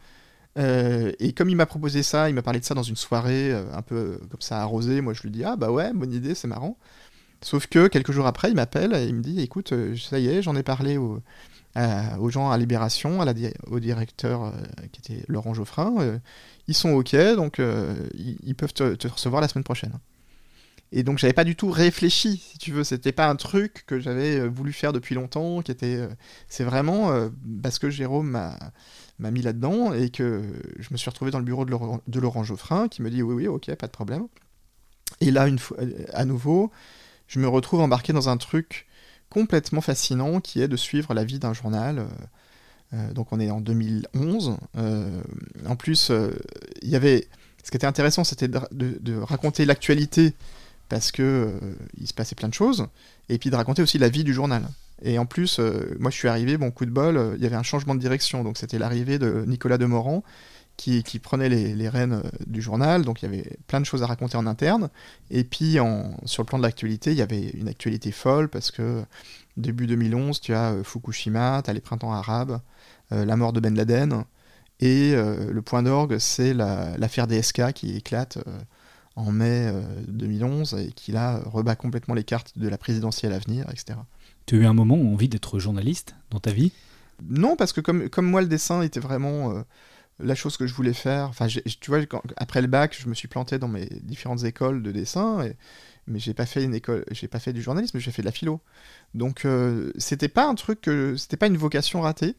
[0.57, 3.83] et comme il m'a proposé ça, il m'a parlé de ça dans une soirée un
[3.83, 6.79] peu comme ça arrosée, moi je lui dis ah bah ouais, bonne idée, c'est marrant.
[7.43, 10.29] Sauf que quelques jours après, il m'appelle et il me dit écoute, euh, ça y
[10.29, 11.21] est, j'en ai parlé aux
[12.31, 13.21] gens à Libération,
[13.67, 14.51] au directeur euh,
[14.93, 15.95] qui était Laurent Geoffrin.
[16.01, 16.19] Euh,
[16.67, 17.61] ils sont OK, donc
[18.15, 19.93] ils, peuvent te, recevoir la semaine prochaine.
[20.97, 22.83] Et donc j'avais pas du tout réfléchi, si tu veux.
[22.83, 26.09] C'était pas un truc que j'avais voulu faire depuis longtemps, qui était.
[26.49, 27.31] c'est vraiment
[27.63, 28.31] parce que Jérôme
[29.19, 30.43] m'a mis là-dedans et que
[30.79, 33.47] je me suis retrouvé dans le bureau de Laurent, Geoffrin qui me dit oui, oui,
[33.47, 34.27] ok, pas de problème.
[35.21, 35.77] Et là, une fois,
[36.15, 36.71] à nouveau,
[37.29, 38.87] je me retrouve embarqué dans un truc
[39.31, 41.99] complètement fascinant qui est de suivre la vie d'un journal.
[41.99, 42.05] Euh,
[42.95, 44.57] euh, donc on est en 2011.
[44.77, 45.21] Euh,
[45.67, 46.13] en plus,
[46.83, 47.29] il y avait.
[47.65, 50.35] Ce qui était intéressant, c'était de, raconter l'actualité
[50.89, 51.53] parce que
[52.01, 52.87] il se passait plein de choses,
[53.29, 54.63] et puis de raconter aussi la vie du journal.
[55.03, 55.59] Et en plus,
[55.99, 58.45] moi je suis arrivé, bon coup de bol, il y avait un changement de direction,
[58.45, 60.23] donc c'était l'arrivée de Nicolas Demorand,
[60.77, 64.07] qui, prenait les, rênes euh, du journal, donc il y avait plein de choses à
[64.07, 64.91] raconter en interne.
[65.31, 65.79] Et puis
[66.25, 69.03] sur le plan de l'actualité, il y avait une actualité folle parce que
[69.57, 72.61] début 2011, tu as euh, Fukushima, tu as les printemps arabes,
[73.13, 74.25] euh, la mort de Ben Laden,
[74.81, 78.37] et le point d'orgue, c'est l'affaire DSK qui éclate
[79.17, 79.73] en mai
[80.09, 83.99] 2011 et qui là rebat complètement les cartes de la présidentielle à venir, etc.
[84.47, 86.73] Tu as eu un moment où envie d'être journaliste dans ta vie?
[87.29, 89.65] Non, parce que comme, comme moi, le dessin était vraiment
[90.19, 91.29] la chose que je voulais faire.
[91.29, 92.01] Enfin, tu vois,
[92.37, 95.57] après le bac, je me suis planté dans mes différentes écoles de dessin, et,
[96.07, 98.33] mais j'ai pas fait une école, j'ai pas fait du journalisme, j'ai fait de la
[98.33, 98.61] philo.
[99.15, 102.35] Donc, euh, c'était pas un truc, c'était pas une vocation ratée.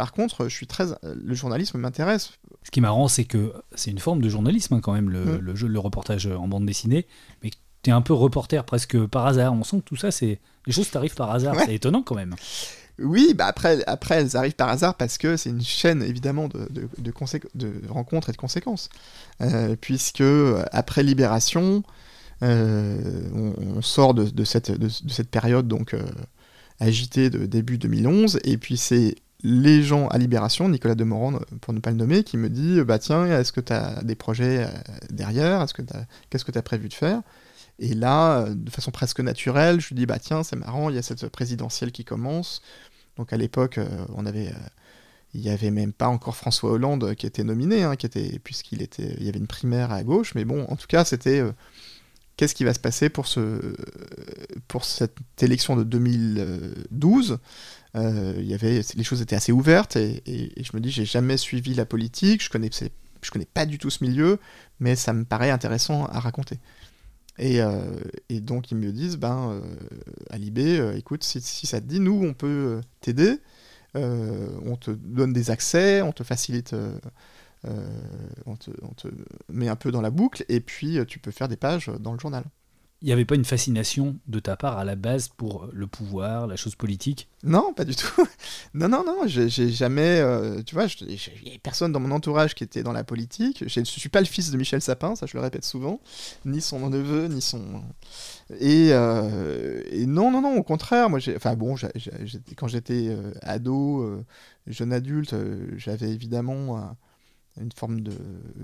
[0.00, 2.32] Par contre, je suis très, le journalisme m'intéresse.
[2.62, 5.22] Ce qui est marrant, c'est que c'est une forme de journalisme hein, quand même, le,
[5.22, 5.38] mm.
[5.40, 7.06] le, jeu, le reportage en bande dessinée,
[7.42, 7.50] mais
[7.82, 9.52] tu es un peu reporter presque par hasard.
[9.52, 11.54] On sent que tout ça, c'est les choses t'arrivent par hasard.
[11.66, 12.34] C'est étonnant quand même.
[12.98, 16.66] Oui, bah après, après, elles arrivent par hasard parce que c'est une chaîne évidemment de,
[16.70, 16.88] de,
[17.54, 18.88] de, rencontres et de conséquences.
[19.42, 20.24] Euh, puisque
[20.72, 21.82] après Libération,
[22.42, 26.02] euh, on, sort de, cette, de, cette période donc euh,
[26.78, 31.80] agitée de début 2011, et puis c'est les gens à Libération, Nicolas Demorand pour ne
[31.80, 34.66] pas le nommer, qui me dit bah tiens, est-ce que tu as des projets
[35.10, 35.62] derrière?
[35.62, 35.82] Est-ce que
[36.28, 37.22] qu'est-ce que tu as prévu de faire?
[37.78, 40.98] Et là, de façon presque naturelle, je lui dis bah tiens, c'est marrant, il y
[40.98, 42.60] a cette présidentielle qui commence.
[43.16, 44.68] Donc à l'époque, euh, on avait euh,
[45.34, 47.94] il n'y avait même pas encore François Hollande qui était nominé, hein,
[48.42, 51.40] puisqu'il était, il y avait une primaire à gauche, mais bon, en tout cas, c'était
[51.40, 51.52] euh,
[52.36, 53.60] qu'est-ce qui va se passer pour, ce,
[54.68, 57.38] pour cette élection de 2012
[57.94, 61.74] il y avait, Les choses étaient assez ouvertes, et, je me dis, j'ai jamais suivi
[61.74, 64.38] la politique, je connais, je connais pas du tout ce milieu,
[64.78, 66.58] mais ça me paraît intéressant à raconter.
[67.40, 69.60] Euh, et, donc ils me disent, ben, euh,
[70.30, 73.38] Alibé, euh, écoute, si, ça te dit, nous, on peut t'aider,
[73.94, 76.74] on te donne des accès, on te facilite,
[77.64, 79.08] on te, on, te,
[79.48, 82.18] met un peu dans la boucle, et puis tu peux faire des pages dans le
[82.18, 82.44] journal
[83.02, 86.46] il n'y avait pas une fascination de ta part à la base pour le pouvoir,
[86.46, 87.28] la chose politique?
[87.42, 88.26] Non, pas du tout.
[88.74, 90.20] non, non, non, j'ai jamais.
[90.20, 93.64] Euh, tu vois, il n'y avait personne dans mon entourage qui était dans la politique.
[93.66, 96.00] Je ne suis pas le fils de Michel Sapin, ça je le répète souvent,
[96.44, 97.82] ni son neveu, ni son.
[98.58, 101.76] Et, euh, et non, non, non, au contraire, moi, enfin bon,
[102.56, 104.22] quand j'étais euh, ado,
[104.66, 105.34] jeune adulte,
[105.78, 106.94] j'avais évidemment
[107.58, 108.12] une forme de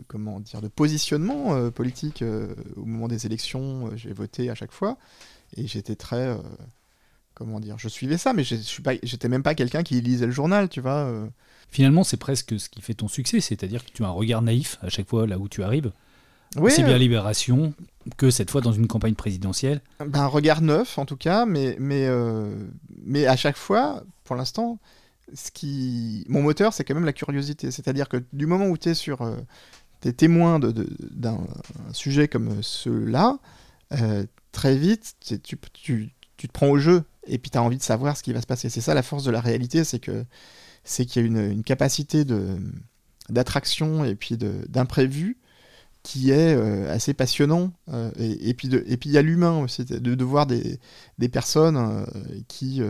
[0.08, 3.88] comment dire de positionnement euh, politique euh, au moment des élections.
[3.88, 4.96] Euh, j'ai voté à chaque fois
[5.56, 6.36] et j'étais très
[7.34, 10.24] comment dire, je suivais ça, mais je suis pas, j'étais même pas quelqu'un qui lisait
[10.24, 11.12] le journal, tu vois.
[11.68, 14.78] Finalement, c'est presque ce qui fait ton succès, c'est-à-dire que tu as un regard naïf
[14.80, 15.92] à chaque fois là où tu arrives.
[16.56, 17.74] Oui, c'est bien Libération
[18.16, 19.82] que cette fois dans une campagne présidentielle.
[19.98, 22.08] Ben, un regard neuf en tout cas, mais mais
[23.04, 24.78] mais à chaque fois, pour l'instant,
[25.34, 26.24] ce qui...
[26.28, 27.70] mon moteur, c'est quand même la curiosité.
[27.70, 29.22] C'est-à-dire que du moment où tu es sur.
[29.22, 29.36] Euh,
[30.00, 31.38] t'es témoin d'un
[31.92, 33.38] sujet comme ceux-là,
[33.92, 35.58] euh, très vite, tu,
[36.38, 38.46] te prends au jeu et puis tu as envie de savoir ce qui va se
[38.46, 38.68] passer.
[38.68, 40.24] C'est ça la force de la réalité, c'est que
[40.84, 42.24] c'est qu'il y a une, capacité
[43.28, 45.38] d'attraction et puis d'imprévu
[46.02, 47.72] qui est euh, assez passionnant.
[47.88, 50.78] Euh, et, et puis il y a l'humain aussi, de, de, voir des,
[51.18, 52.06] des personnes
[52.46, 52.80] qui,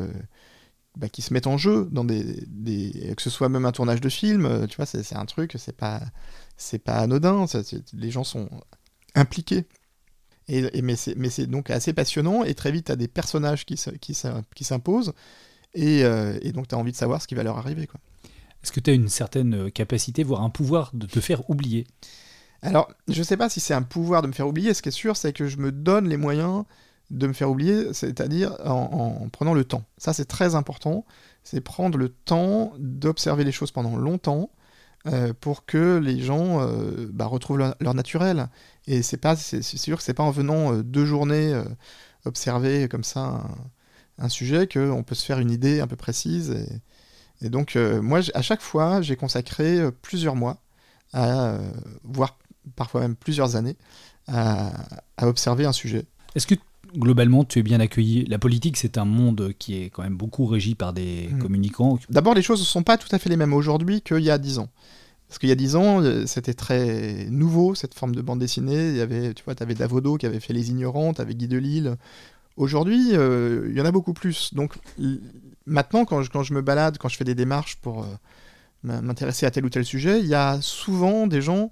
[0.97, 4.01] bah, qui se mettent en jeu, dans des, des, que ce soit même un tournage
[4.01, 6.01] de film, tu vois, c'est un truc, c'est pas,
[6.57, 7.61] c'est pas anodin, ça,
[7.93, 8.49] les gens sont
[9.15, 9.67] impliqués.
[10.49, 15.13] Et, mais c'est donc assez passionnant, et très vite, tu as des personnages qui, s'imposent,
[15.75, 17.87] et, et, donc tu as envie de savoir ce qui va leur arriver.
[17.87, 18.01] Quoi.
[18.63, 21.87] Est-ce que tu as une certaine capacité, voire un pouvoir de te faire oublier?
[22.63, 24.75] Alors, je ne sais pas si c'est un pouvoir de me faire oublier.
[24.75, 26.65] Ce qui est sûr, c'est que je me donne les moyens
[27.11, 29.85] de me faire oublier, c'est-à-dire en, prenant le temps.
[29.99, 31.05] Ça, c'est très important.
[31.45, 34.51] C'est prendre le temps d'observer les choses pendant longtemps
[35.07, 38.49] euh, pour que les gens euh, bah, retrouvent leur, naturel.
[38.89, 41.61] Et c'est pas, sûr que c'est pas en venant euh, deux journées
[42.25, 43.45] observer comme ça
[44.19, 46.57] un, sujet qu'on peut se faire une idée un peu précise.
[47.41, 50.57] Et, donc, moi, à chaque fois, j'ai consacré plusieurs mois
[51.13, 51.59] à
[52.03, 52.37] voir
[52.75, 53.77] parfois même plusieurs années,
[54.27, 54.73] à,
[55.23, 56.07] observer un sujet.
[56.35, 56.57] Est-ce que
[56.97, 58.25] globalement, tu es bien accueilli.
[58.27, 61.39] La politique, c'est un monde qui est quand même beaucoup régi par des hmm.
[61.39, 61.99] communicants.
[62.11, 64.39] D'abord, les choses ne sont pas tout à fait les mêmes aujourd'hui qu'il y a
[64.39, 64.69] dix ans.
[65.29, 68.91] Parce qu'il y a dix ans, euh, c'était très nouveau, cette forme de bande dessinée.
[68.91, 71.35] Il y avait, tu vois, tu avais Davodo qui avait fait Les Ignorants, tu avais
[71.35, 71.97] Guy Delisle.
[72.57, 74.55] Aujourd'hui, euh, il y en a beaucoup plus.
[74.55, 74.75] Donc,
[75.67, 79.47] maintenant, quand je, quand je me balade, quand je fais des démarches pour euh, m'intéresser
[79.47, 81.71] à tel ou tel sujet, il y a souvent des gens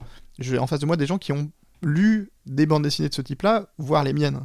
[0.59, 1.51] en face de moi des gens qui ont
[1.83, 4.41] lu des bandes dessinées de ce type-là, voire les miennes.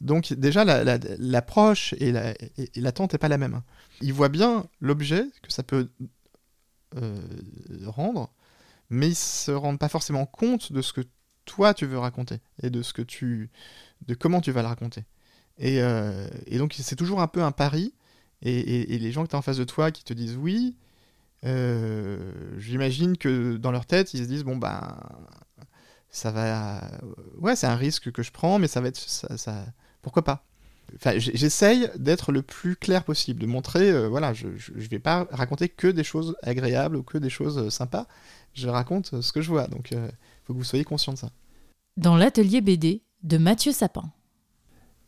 [0.00, 3.62] Donc déjà, l'approche la, la, et l'attente n'est pas la même.
[4.02, 5.88] Ils voient bien l'objet que ça peut
[6.96, 7.20] euh,
[7.86, 8.32] rendre,
[8.90, 11.02] mais ils se rendent pas forcément compte de ce que
[11.44, 13.50] toi tu veux raconter et de ce que tu,
[14.06, 15.04] de comment tu vas le raconter.
[15.58, 17.94] Et, euh, donc c'est toujours un peu un pari.
[18.42, 20.76] Et, les gens que tu en face de toi qui te disent oui,
[21.44, 24.96] euh, j'imagine que dans leur tête, ils se disent bon ben
[26.10, 26.82] ça va,
[27.38, 28.98] ouais c'est un risque que je prends, mais ça va être
[30.06, 30.44] pourquoi pas.
[30.94, 35.26] Enfin, j'essaye d'être le plus clair possible, de montrer, euh, voilà, je, je, vais pas
[35.32, 38.06] raconter que des choses agréables ou que des choses euh, sympas.
[38.54, 39.98] Je raconte ce que je vois, donc il
[40.44, 41.30] faut que vous soyez conscient de ça.
[41.96, 44.12] Dans l'atelier BD de Mathieu Sapin.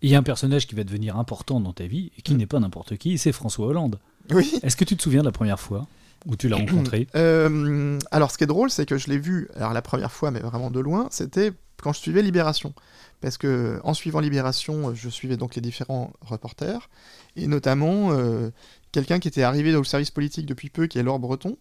[0.02, 2.38] Il y a un personnage qui va devenir important dans ta vie et qui mm.
[2.38, 4.00] n'est pas n'importe qui, c'est François Hollande.
[4.30, 4.58] Oui.
[4.64, 5.86] Est-ce que tu te souviens de la première fois?
[6.26, 9.48] Où tu l'as rencontré euh, Alors, ce qui est drôle, c'est que je l'ai vu,
[9.56, 11.52] alors la première fois, mais vraiment de loin, c'était
[11.82, 12.74] quand je suivais Libération.
[13.20, 16.88] Parce que en suivant Libération, je suivais donc les différents reporters,
[17.36, 18.50] et notamment euh,
[18.92, 21.56] quelqu'un qui était arrivé dans le service politique depuis peu, qui est Laure Breton,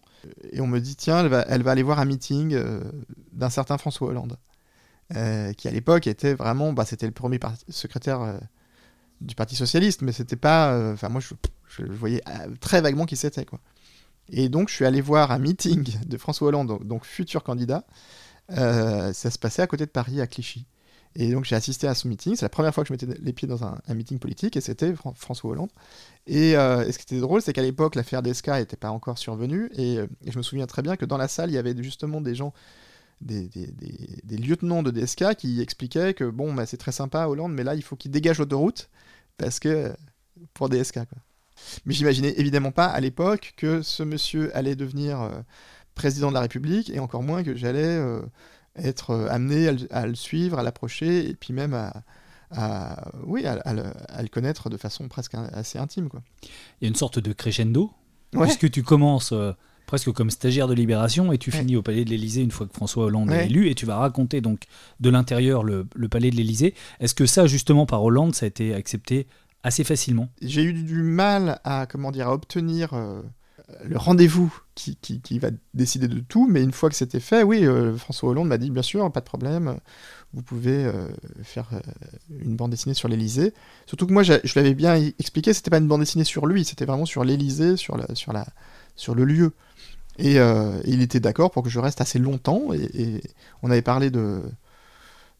[0.52, 2.80] et on me dit tiens, elle va, elle va aller voir un meeting euh,
[3.32, 4.36] d'un certain François Hollande,
[5.56, 8.38] qui à l'époque était vraiment, bah, c'était le premier secrétaire
[9.20, 11.34] du Parti socialiste, mais c'était pas, enfin moi je,
[11.68, 12.22] je, voyais
[12.60, 13.58] très vaguement qui c'était quoi.
[14.30, 17.84] Et donc, je suis allé voir un meeting de François Hollande, donc futur candidat.
[18.50, 20.66] Euh, ça se passait à côté de Paris, à Clichy.
[21.14, 22.36] Et donc, j'ai assisté à ce meeting.
[22.36, 24.94] C'est la première fois que je mettais les pieds dans un, meeting politique, et c'était
[25.14, 25.70] François Hollande.
[26.30, 29.70] Euh, et, ce qui était drôle, c'est qu'à l'époque, l'affaire d'Esca n'était pas encore survenue.
[29.76, 32.34] Et, je me souviens très bien que dans la salle, il y avait justement des
[32.34, 32.52] gens,
[33.20, 33.48] des,
[34.28, 37.82] lieutenants de DSK qui expliquaient que bon, bah, c'est très sympa Hollande, mais là, il
[37.82, 38.90] faut qu'il dégage l'autoroute,
[39.38, 39.92] parce que
[40.54, 41.18] pour DSK, quoi.
[41.84, 45.30] Mais j'imaginais évidemment pas à l'époque que ce monsieur allait devenir euh,
[45.94, 48.20] président de la République, et encore moins que j'allais euh,
[48.76, 51.92] être euh, amené à le, suivre, à l'approcher, et puis même à,
[53.24, 56.08] oui, à, le, connaître de façon presque assez intime.
[56.08, 56.22] Quoi.
[56.42, 57.90] Il y a une sorte de crescendo,
[58.30, 59.34] puisque tu commences
[59.86, 62.74] presque comme stagiaire de Libération et tu finis au Palais de l'Élysée une fois que
[62.74, 64.64] François Hollande est élu et tu vas raconter donc
[65.00, 66.74] de l'intérieur le, le, Palais de l'Élysée.
[67.00, 69.26] Est-ce que ça, justement, par Hollande, ça a été accepté
[69.62, 70.28] assez facilement.
[70.40, 73.22] J'ai eu du mal à, comment dire, à obtenir euh,
[73.84, 77.66] le rendez-vous qui, qui, va décider de tout, mais une fois que c'était fait, oui,
[77.66, 79.78] euh, François Hollande m'a dit bien sûr, pas de problème,
[80.32, 81.08] vous pouvez euh,
[81.42, 81.68] faire
[82.30, 83.52] une bande dessinée sur l'Elysée.
[83.86, 86.84] Surtout que moi, je, l'avais bien expliqué, c'était pas une bande dessinée sur lui, c'était
[86.84, 88.46] vraiment sur l'Elysée, sur, la, sur, la,
[88.94, 89.52] sur le lieu.
[90.18, 90.36] Et,
[90.84, 93.22] il était d'accord pour que je reste assez longtemps, et
[93.62, 94.42] on avait parlé de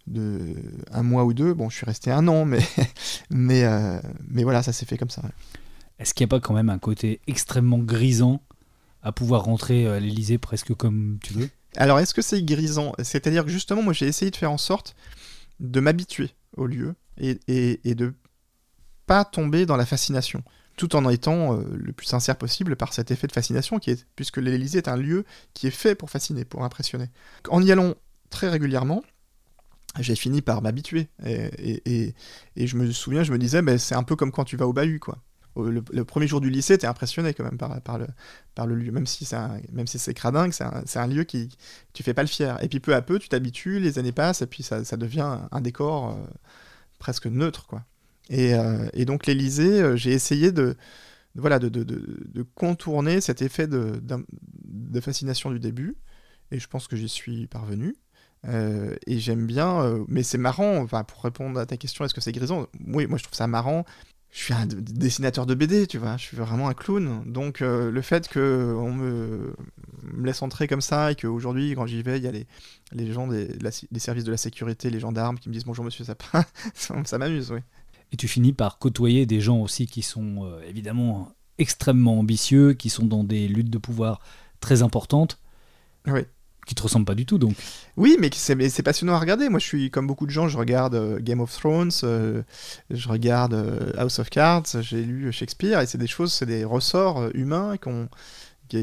[0.08, 0.54] de
[0.90, 1.54] un mois ou deux.
[1.54, 2.60] Bon, je suis resté un an, mais,
[3.30, 5.22] mais, euh, mais voilà, ça s'est fait comme ça.
[5.98, 8.42] Est-ce qu'il n'y a pas quand même un côté extrêmement grisant
[9.02, 11.50] à pouvoir rentrer à l'Elysée presque comme tu veux?
[11.76, 12.92] Alors, est-ce que c'est grisant?
[13.02, 14.96] C'est-à-dire que justement, moi, j'ai essayé de faire en sorte
[15.60, 18.14] de m'habituer au lieu et, et, et de
[19.06, 20.42] pas tomber dans la fascination.
[20.76, 24.36] tout en étant le plus sincère possible par cet effet de fascination qui est, puisque
[24.36, 27.06] l'Élysée est un lieu qui est fait pour fasciner, pour impressionner.
[27.48, 27.94] En y allant
[28.30, 29.02] très régulièrement,
[30.00, 31.08] j'ai fini par m'habituer.
[31.24, 32.14] Et,
[32.56, 34.72] je me souviens, je me disais, ben, c'est un peu comme quand tu vas au
[34.72, 35.18] bahut, quoi.
[35.56, 38.06] Le, premier jour du lycée, t'es impressionné quand même par, par, le,
[38.54, 39.37] par le lieu, même si c'est
[39.72, 41.48] même si c'est cradingue, c'est un, un, lieu qui
[41.92, 42.62] tu fais pas le fier.
[42.62, 45.38] Et puis peu à peu, tu t'habitues, les années passent, et puis ça, ça devient
[45.50, 46.26] un décor euh,
[47.00, 47.84] presque neutre, quoi.
[48.30, 50.76] Et, euh, et donc l'Élysée, euh, j'ai essayé de,
[51.34, 55.96] voilà, de, de, contourner cet effet de fascination du début,
[56.50, 57.96] et je pense que j'y suis parvenu.
[58.46, 62.14] Euh, et j'aime bien, euh, mais c'est marrant, enfin, pour répondre à ta question, est-ce
[62.14, 62.66] que c'est grisant?
[62.87, 63.85] Oui, moi je trouve ça marrant.
[64.31, 67.22] Je suis un dessinateur de BD, tu vois, je suis vraiment un clown.
[67.27, 69.55] Donc euh, le fait qu'on me,
[70.12, 72.46] me laisse entrer comme ça et qu'aujourd'hui, quand j'y vais, il y a les,
[72.92, 73.48] les gens des,
[73.96, 77.61] services de la sécurité, les gendarmes qui me disent bonjour monsieur Sapin, ça, m'amuse, oui.
[78.12, 83.05] Et tu finis par côtoyer des gens aussi qui sont évidemment extrêmement ambitieux, qui sont
[83.05, 84.20] dans des luttes de pouvoir
[84.61, 85.40] très importantes.
[86.07, 86.22] Oui
[86.68, 87.57] qui te ressemble pas du tout donc.
[87.96, 89.48] Oui, mais c'est passionnant à regarder.
[89.48, 92.42] Moi, je suis comme beaucoup de gens, je regarde euh, Game of Thrones, euh,
[92.90, 96.64] je regarde euh, House of Cards, j'ai lu Shakespeare, et c'est des choses, c'est des
[96.64, 98.09] ressorts humains qu'on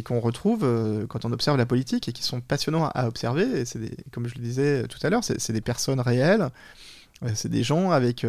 [0.04, 0.68] qu'on retrouve
[1.10, 3.44] quand on observe la politique et qui sont passionnants à, observer.
[3.60, 6.50] Et c'est comme je le disais tout à l'heure, c'est des personnes réelles,
[7.36, 8.26] c'est des gens avec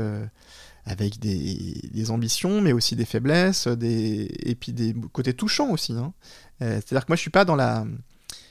[0.85, 5.95] avec des, des, ambitions, mais aussi des faiblesses, des, et puis des côtés touchants aussi.
[5.95, 6.13] Hein.
[6.61, 7.87] C'est-à-dire que moi, je suis pas dans la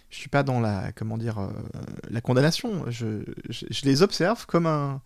[0.10, 1.50] je suis pas dans la comment dire euh,
[2.10, 2.86] la condamnation.
[2.90, 5.02] Je, je, les observe comme un,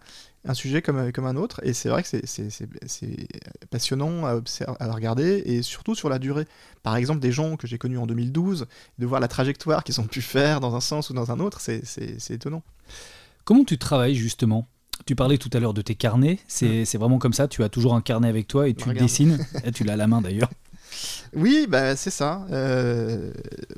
[0.45, 3.27] un sujet comme, comme un autre, et c'est vrai que c'est
[3.69, 6.45] passionnant à, observer, à regarder, et surtout sur la durée.
[6.83, 10.07] Par exemple, des gens que j'ai connus en 2012, de voir la trajectoire qu'ils ont
[10.07, 12.63] pu faire dans un sens ou dans un autre, c'est étonnant.
[13.43, 14.67] Comment tu travailles justement?
[15.05, 17.95] Tu parlais tout à l'heure de tes carnets, c'est vraiment comme ça, tu as toujours
[17.95, 20.49] un carnet avec toi et tu dessines, tu l'as à la main d'ailleurs.
[21.35, 22.45] Oui, bah, c'est ça.
[22.51, 23.31] Euh,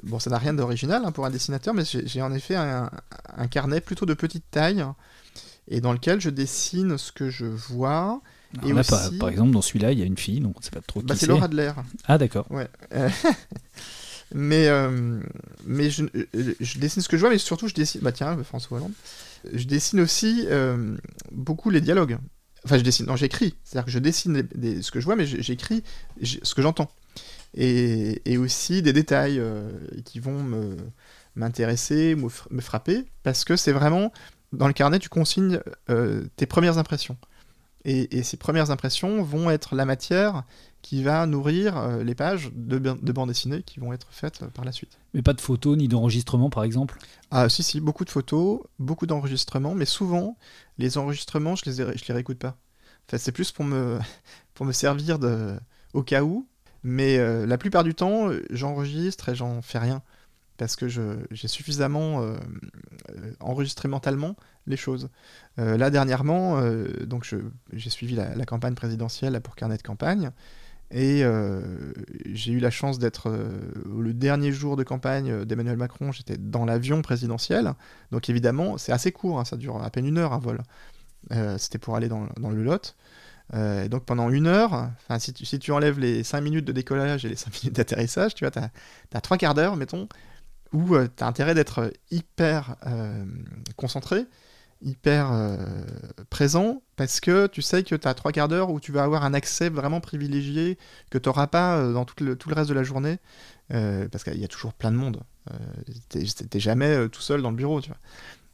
[0.03, 2.89] bon, ça n'a rien d'original hein, pour un dessinateur, mais j'ai en effet un,
[3.49, 4.85] carnet plutôt de petite taille
[5.67, 8.21] et dans lequel je dessine ce que je vois.
[8.65, 8.73] et
[9.19, 11.01] par exemple, dans celui-là, il y a une fille, donc c'est pas trop.
[11.01, 11.71] Bah, c'est Laura Adler.
[12.05, 12.45] Ah, d'accord.
[12.49, 12.69] Ouais.
[14.33, 15.19] mais euh,
[15.65, 16.05] mais je,
[16.59, 18.01] je, dessine ce que je vois, mais surtout je dessine.
[18.01, 18.93] Bah tiens, François Hollande.
[19.53, 20.95] Je dessine aussi euh,
[21.31, 22.17] beaucoup les dialogues.
[22.63, 23.07] Enfin, je dessine.
[23.07, 23.55] Non, j'écris.
[23.63, 24.47] C'est-à-dire que je dessine
[24.81, 25.83] ce que je vois, mais j'écris
[26.21, 26.91] ce que j'entends
[27.53, 29.69] et, aussi des détails euh,
[30.05, 30.77] qui vont
[31.35, 34.11] m'intéresser, me, me, frapper, parce que c'est vraiment,
[34.53, 35.59] dans le carnet, tu consignes
[35.89, 37.17] euh, tes premières impressions.
[37.83, 40.43] Et, ces premières impressions vont être la matière
[40.83, 44.65] qui va nourrir euh, les pages de, de bande dessinée qui vont être faites par
[44.65, 44.99] la suite.
[45.13, 46.99] Mais pas de photos ni d'enregistrements, par exemple?
[47.31, 50.37] Ah, si, si, beaucoup de photos, beaucoup d'enregistrements, mais souvent,
[50.77, 52.55] les enregistrements, je les, je les réécoute pas.
[53.07, 53.99] Enfin, c'est plus pour me,
[54.53, 55.55] pour me servir de,
[55.93, 56.47] au cas où,
[56.83, 60.01] mais euh, la plupart du temps, euh, j'enregistre et j'en fais rien.
[60.57, 62.37] Parce que j'ai suffisamment euh,
[63.39, 64.35] enregistré mentalement
[64.67, 65.09] les choses.
[65.57, 66.61] là, dernièrement,
[67.07, 67.27] donc
[67.73, 70.29] j'ai suivi la, campagne présidentielle pour carnet de campagne.
[70.91, 71.23] Et
[72.31, 73.35] j'ai eu la chance d'être
[73.89, 77.73] le dernier jour de campagne d'Emmanuel Macron, j'étais dans l'avion présidentiel.
[78.11, 80.61] Donc évidemment, c'est assez court, hein, ça dure à peine une heure un vol.
[81.57, 82.95] C'était pour aller dans, dans le Lot.
[83.53, 87.25] Euh, donc pendant une heure, si tu, si tu enlèves les 5 minutes de décollage
[87.25, 90.07] et les 5 minutes d'atterrissage, tu vois, tu as, 3 quarts d'heure, mettons,
[90.73, 93.25] où euh, tu as intérêt d'être hyper euh,
[93.75, 94.25] concentré,
[94.81, 95.31] hyper
[96.31, 99.23] présent, parce que tu sais que tu as 3 quarts d'heure où tu vas avoir
[99.23, 100.79] un accès vraiment privilégié
[101.11, 103.19] que tu n'auras pas dans tout le, tout le, reste de la journée,
[103.69, 105.21] parce qu'il y a toujours plein de monde.
[106.09, 107.99] tu n'es jamais tout seul dans le bureau, tu vois.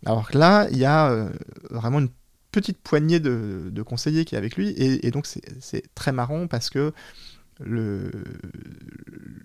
[0.05, 1.29] Alors que là, il y a
[1.69, 2.10] vraiment une
[2.57, 6.91] petite poignée de, conseillers qui est avec lui, et, donc c'est très marrant parce que
[7.59, 8.11] le,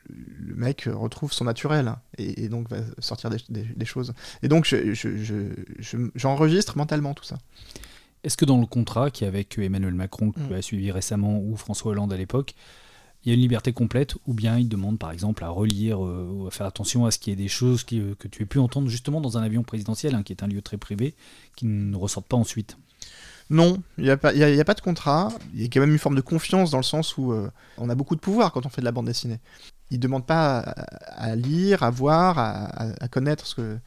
[0.08, 4.14] le mec retrouve son naturel hein, et, donc va sortir des, choses.
[4.42, 4.64] Et donc
[6.14, 7.36] j'enregistre je, mentalement tout ça.
[8.24, 10.54] Est-ce que dans le contrat qui est avec Emmanuel Macron, que tu mm.
[10.54, 12.54] as suivi récemment, ou François Hollande à l'époque,
[13.24, 16.28] il y a une liberté complète, ou bien il demande par exemple à relire, euh,
[16.32, 18.46] ou à faire attention à ce qu'il y ait des choses euh, que tu aies
[18.46, 21.14] pu entendre justement dans un avion présidentiel, hein, qui est un lieu très privé,
[21.54, 22.76] qui ne ressortent pas ensuite?
[23.52, 25.28] Non, il n'y a, pas, a, pas de contrat.
[25.54, 27.90] Il y a quand même une forme de confiance dans le sens où euh, on
[27.90, 29.40] a beaucoup de pouvoir quand on fait de la bande dessinée.
[29.90, 33.78] Il ne demande pas à, lire, à voir, à, connaître ce que.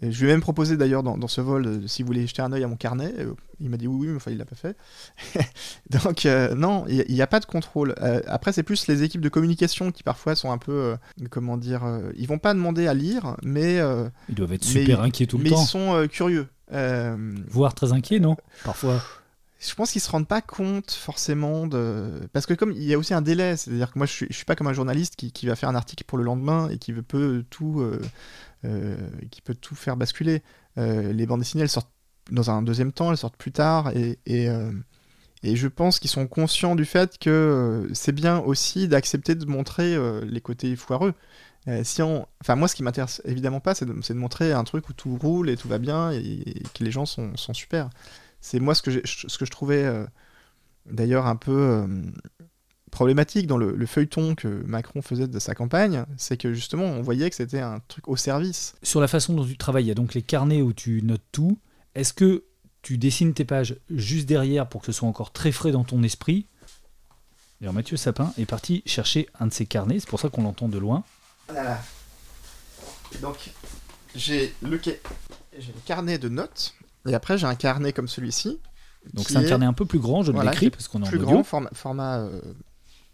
[0.00, 2.52] Je lui ai même proposé d'ailleurs dans, ce vol, euh, si vous voulez jeter un
[2.52, 3.12] œil à mon carnet.
[3.18, 4.76] Euh, il m'a dit oui, oui, mais enfin, il l'a pas fait.
[5.90, 7.94] Donc non, il n'y a, pas de contrôle.
[8.26, 10.96] après, c'est plus les équipes de communication qui parfois sont un peu,
[11.30, 11.82] comment dire,
[12.14, 13.80] ils vont pas demander à lire, mais
[14.28, 15.56] ils doivent être super inquiets tout le temps.
[15.56, 16.46] Mais ils sont curieux.
[16.72, 17.16] Euh,
[17.48, 18.36] Voire très inquiet, non?
[18.64, 19.02] Parfois.
[19.58, 22.98] je pense qu'ils se rendent pas compte forcément de parce que comme il y a
[22.98, 25.32] aussi un délai c'est-à-dire que moi je suis, je suis pas comme un journaliste qui,
[25.32, 28.00] qui, va faire un article pour le lendemain et qui veut peut tout euh,
[28.64, 28.96] euh,
[29.30, 30.42] qui peut tout faire basculer
[30.76, 31.90] les bandes dessinées elles sortent
[32.30, 34.70] dans un deuxième temps elles sortent plus tard et, et, euh,
[35.42, 39.44] et je pense qu'ils sont conscients du fait que euh, c'est bien aussi d'accepter de
[39.46, 41.14] montrer euh, les côtés foireux
[41.68, 42.26] euh, si on...
[42.40, 45.50] Enfin, moi, ce qui m'intéresse évidemment pas, c'est de, montrer un truc où tout roule
[45.50, 47.90] et tout va bien et, que les gens sont, super.
[48.40, 49.86] C'est moi ce que, ce que je trouvais
[50.86, 51.86] d'ailleurs un peu
[52.88, 57.28] problématique dans le, feuilleton que Macron faisait de sa campagne, c'est que justement on voyait
[57.28, 58.74] que c'était un truc au service.
[58.82, 61.20] Sur la façon dont tu travailles, il y a donc les carnets où tu notes
[61.32, 61.58] tout.
[61.94, 62.44] Est-ce que
[62.82, 66.02] tu dessines tes pages juste derrière pour que ce soit encore très frais dans ton
[66.02, 66.46] esprit
[67.60, 70.68] D'ailleurs, Mathieu Sapin est parti chercher un de ses carnets, c'est pour ça qu'on l'entend
[70.68, 71.02] de loin.
[71.48, 71.80] Voilà.
[73.12, 73.50] Et donc,
[74.14, 76.74] j'ai le, le carnet de notes
[77.08, 78.60] et après, j'ai un carnet comme celui-ci.
[79.14, 79.48] Donc c'est un est...
[79.48, 81.30] carnet un peu plus grand, je voilà, l'écris parce qu'on est en plus audio.
[81.30, 82.40] grand, format, format euh,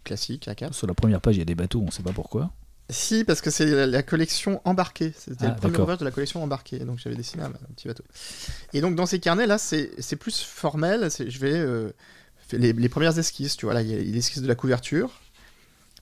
[0.03, 0.73] classique A4.
[0.73, 2.51] Sur la première page, il y a des bateaux, on ne sait pas pourquoi.
[2.91, 5.13] Si, parce que c'est la, la, collection embarquée.
[5.17, 6.81] C'était ah, le premier ouvrage de la collection embarquée.
[6.81, 8.05] Donc j'avais dessiné un, un, petit bateau.
[8.75, 11.09] Et donc dans ces carnets-là, c'est plus formel.
[11.11, 11.91] Je vais euh,
[12.53, 13.57] les, les, premières esquisses.
[13.57, 15.21] Tu vois, là, il y a l'esquisse de la couverture,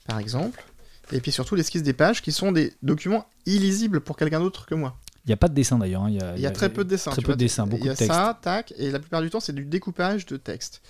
[0.07, 0.65] par exemple.
[1.13, 4.75] Et puis surtout l'esquisse des pages qui sont des documents illisibles pour quelqu'un d'autre que
[4.75, 4.97] moi.
[5.25, 6.03] Il n'y a pas de dessin d'ailleurs.
[6.03, 6.35] Hein.
[6.37, 7.13] Il, y a très peu de dessins.
[7.13, 8.03] Très peu de dessins, beaucoup de texte.
[8.03, 10.83] Il y a ça, tac, et la plupart du temps, c'est du découpage de texte.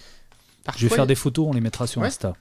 [0.64, 2.06] Parfois, je vais faire des photos, on les mettra sur ouais.
[2.06, 2.34] Insta.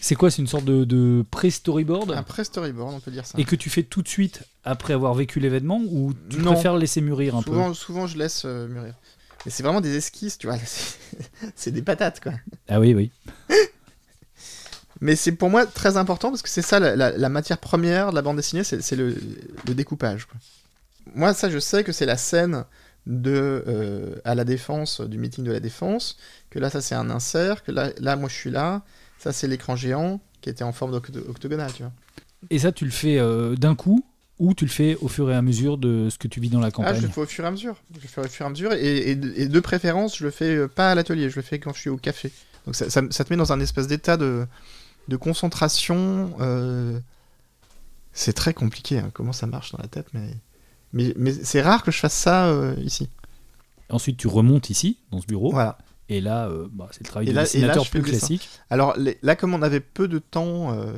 [0.00, 3.38] C'est quoi C'est une sorte de, de pré-storyboard Un pré-storyboard, on peut dire ça.
[3.38, 6.52] Et que tu fais tout de suite après avoir vécu l'événement ou tu non.
[6.52, 8.94] préfères laisser mûrir un souvent, peu Souvent, je laisse euh, mûrir.
[9.44, 10.56] Mais c'est vraiment des esquisses, tu vois.
[11.56, 12.32] C'est des patates, quoi.
[12.68, 13.10] Ah oui, oui.
[15.00, 18.10] Mais c'est pour moi très important parce que c'est ça la, la, la, matière première
[18.10, 19.16] de la bande dessinée, c'est le,
[19.66, 20.26] le, découpage.
[20.26, 20.36] Quoi.
[21.14, 22.64] Moi, ça, je sais que c'est la scène
[23.08, 26.18] de euh, à la défense du meeting de la défense.
[26.50, 27.64] Que là, ça c'est un insert.
[27.64, 28.82] Que là, là, moi, je suis là.
[29.18, 31.92] Ça, c'est l'écran géant qui était en forme octogonale, tu vois.
[32.50, 34.04] Et ça, tu le fais euh, d'un coup
[34.38, 36.60] ou tu le fais au fur et à mesure de ce que tu vis dans
[36.60, 37.74] la campagne Ah, je le fais au fur et à mesure.
[37.96, 38.72] Je le fais au fur et à mesure.
[38.74, 41.58] Et, et, et de préférence, je le fais euh, pas à l'atelier, je le fais
[41.58, 42.30] quand je suis au café.
[42.64, 44.46] Donc ça, ça, ça te met dans un espèce d'état de,
[45.08, 46.36] de concentration.
[46.40, 47.00] Euh...
[48.12, 50.34] C'est très compliqué, hein, comment ça marche dans la tête, mais,
[50.92, 53.08] mais, mais c'est rare que je fasse ça euh, ici.
[53.90, 55.50] Ensuite, tu remontes ici, dans ce bureau.
[55.50, 55.78] Voilà.
[56.08, 58.48] Et là, euh, bah, c'est le travail et de là, dessinateur là, plus classique.
[58.70, 60.96] Alors les, là, comme on avait peu de temps, euh,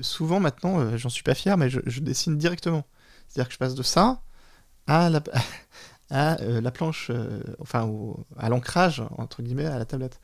[0.00, 2.84] souvent maintenant, j'en suis pas fier, mais je, je dessine directement.
[3.28, 4.20] C'est-à-dire que je passe de ça
[4.88, 5.22] à la,
[6.10, 7.12] à, la planche,
[7.60, 10.20] enfin au, à l'ancrage, entre guillemets, à la tablette.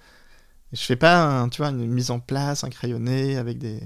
[0.72, 3.80] Et je fais pas, un, tu vois, une mise en place, un crayonné avec des...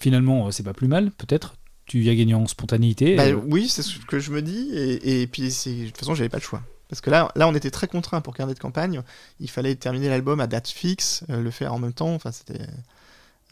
[0.00, 1.54] Finalement, c'est pas plus mal, peut-être
[1.86, 5.26] tu as gagné en spontanéité bah, Oui, c'est ce que je me dis, et, et
[5.26, 6.62] puis de toute façon, j'avais pas le choix.
[6.88, 9.02] Parce que là, là, on était très contraint pour carnet de campagne.
[9.40, 12.14] Il fallait terminer l'album à date fixe, euh, le faire en même temps.
[12.14, 12.62] Enfin, c'était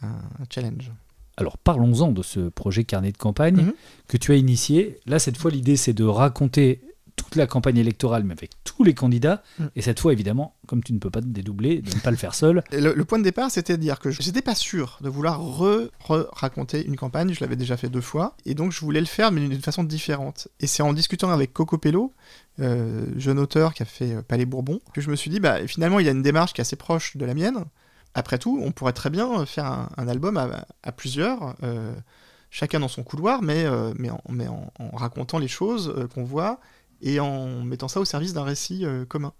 [0.01, 0.91] un, un, challenge.
[1.35, 3.73] Alors, parlons-en de ce projet carnet de campagne mm -hmm.
[4.07, 4.99] que tu as initié.
[5.07, 6.81] Là, cette fois, l'idée, c'est de raconter
[7.15, 9.43] toute la campagne électorale, mais avec tous les candidats.
[9.59, 9.65] Mm.
[9.75, 12.17] Et cette fois, évidemment, comme tu ne peux pas te dédoubler, de ne pas le
[12.17, 12.63] faire seul.
[12.71, 16.81] Le, le, point de départ, c'était de dire que j'étais pas sûr de vouloir re-raconter
[16.81, 17.33] re une campagne.
[17.33, 18.35] Je l'avais déjà fait deux fois.
[18.45, 20.47] Et donc, je voulais le faire, mais d'une façon différente.
[20.59, 22.13] Et c'est en discutant avec Coco Pello,
[22.59, 25.65] euh, jeune auteur qui a fait euh, Palais Bourbon, que je me suis dit, bah,
[25.67, 27.63] finalement, il y a une démarche qui est assez proche de la mienne.
[28.15, 31.55] Après tout, on pourrait très bien faire un, un album à, à plusieurs.
[31.63, 31.93] Euh,
[32.53, 36.07] chacun dans son couloir, mais, euh, mais, en, mais en, en, racontant les choses euh,
[36.07, 36.59] qu'on voit
[37.03, 39.33] et en mettant ça au service d'un récit euh, commun.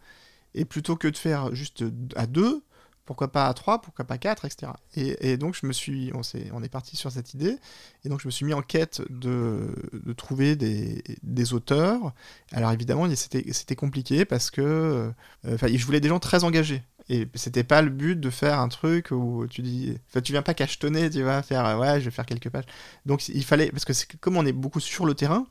[0.53, 1.83] Et plutôt que de faire juste
[2.15, 2.61] à deux,
[3.05, 4.71] pourquoi pas à trois, pourquoi pas quatre, etc.
[4.95, 7.57] Et, donc je me suis, on, est, parti sur cette idée,
[8.05, 12.13] et donc je me suis mis en quête de, de trouver des, des, auteurs.
[12.51, 15.11] Alors évidemment, c'était compliqué parce que
[15.45, 16.83] euh, je voulais des gens très engagés.
[17.09, 20.41] Et c'était pas le but de faire un truc où tu dis, enfin, tu viens
[20.41, 22.65] pas cachetonner, tu vas faire, ouais, je vais faire quelques pages.
[23.05, 25.45] Donc il fallait, parce que comme on est beaucoup sur le terrain,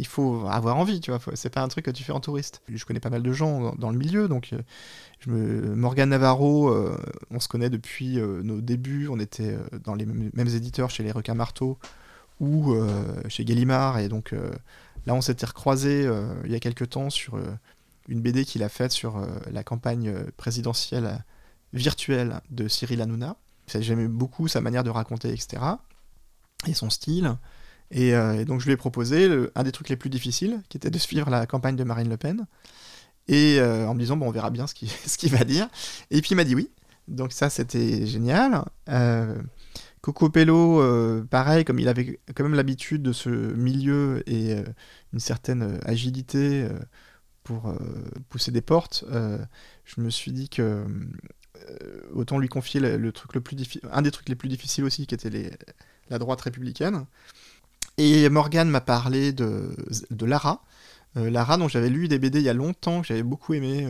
[0.00, 1.20] il faut avoir envie, tu vois.
[1.34, 2.62] C'est pas un truc que tu fais en touriste.
[2.68, 4.54] Je connais pas mal de gens dans, le milieu, donc
[5.28, 5.74] euh.
[5.76, 6.96] Morgan Navarro, euh,
[7.30, 9.08] on se connaît depuis euh, nos débuts.
[9.08, 11.78] On était dans les mêmes, éditeurs chez les Requins Marteaux
[12.40, 12.74] ou
[13.28, 14.32] chez Gallimard, et donc
[15.04, 16.08] là on s'était recroisés
[16.46, 17.38] il y a quelques temps sur
[18.08, 19.20] une BD qu'il a faite sur
[19.52, 21.22] la campagne présidentielle
[21.74, 23.36] virtuelle de Cyril Hanouna.
[23.78, 25.62] J'aimais beaucoup sa manière de raconter, etc.
[26.66, 27.36] Et son style.
[27.90, 30.76] Et, euh, et, donc je lui ai proposé un des trucs les plus difficiles, qui
[30.76, 32.46] était de suivre la campagne de Marine Le Pen.
[33.30, 35.68] Et euh, en me disant, bon, on verra bien ce qu'il qu va dire.
[36.10, 36.70] Et puis il m'a dit oui.
[37.08, 38.64] Donc ça, c'était génial.
[38.88, 39.40] Euh,
[40.00, 44.56] Coco Pello, euh, pareil, comme il avait quand même l'habitude de ce milieu et
[45.12, 46.66] une certaine agilité
[47.44, 47.74] pour
[48.28, 49.04] pousser des portes,
[49.84, 50.84] je me suis dit que
[52.14, 53.56] autant lui confier le, truc le plus
[53.90, 55.50] un des trucs les plus difficiles aussi, qui était
[56.08, 57.04] la droite républicaine.
[58.02, 59.76] Et Morgan m'a parlé de,
[60.24, 60.64] Lara.
[61.14, 63.86] Lara, dont j'avais lu des BD il y a longtemps, que j'avais beaucoup aimé,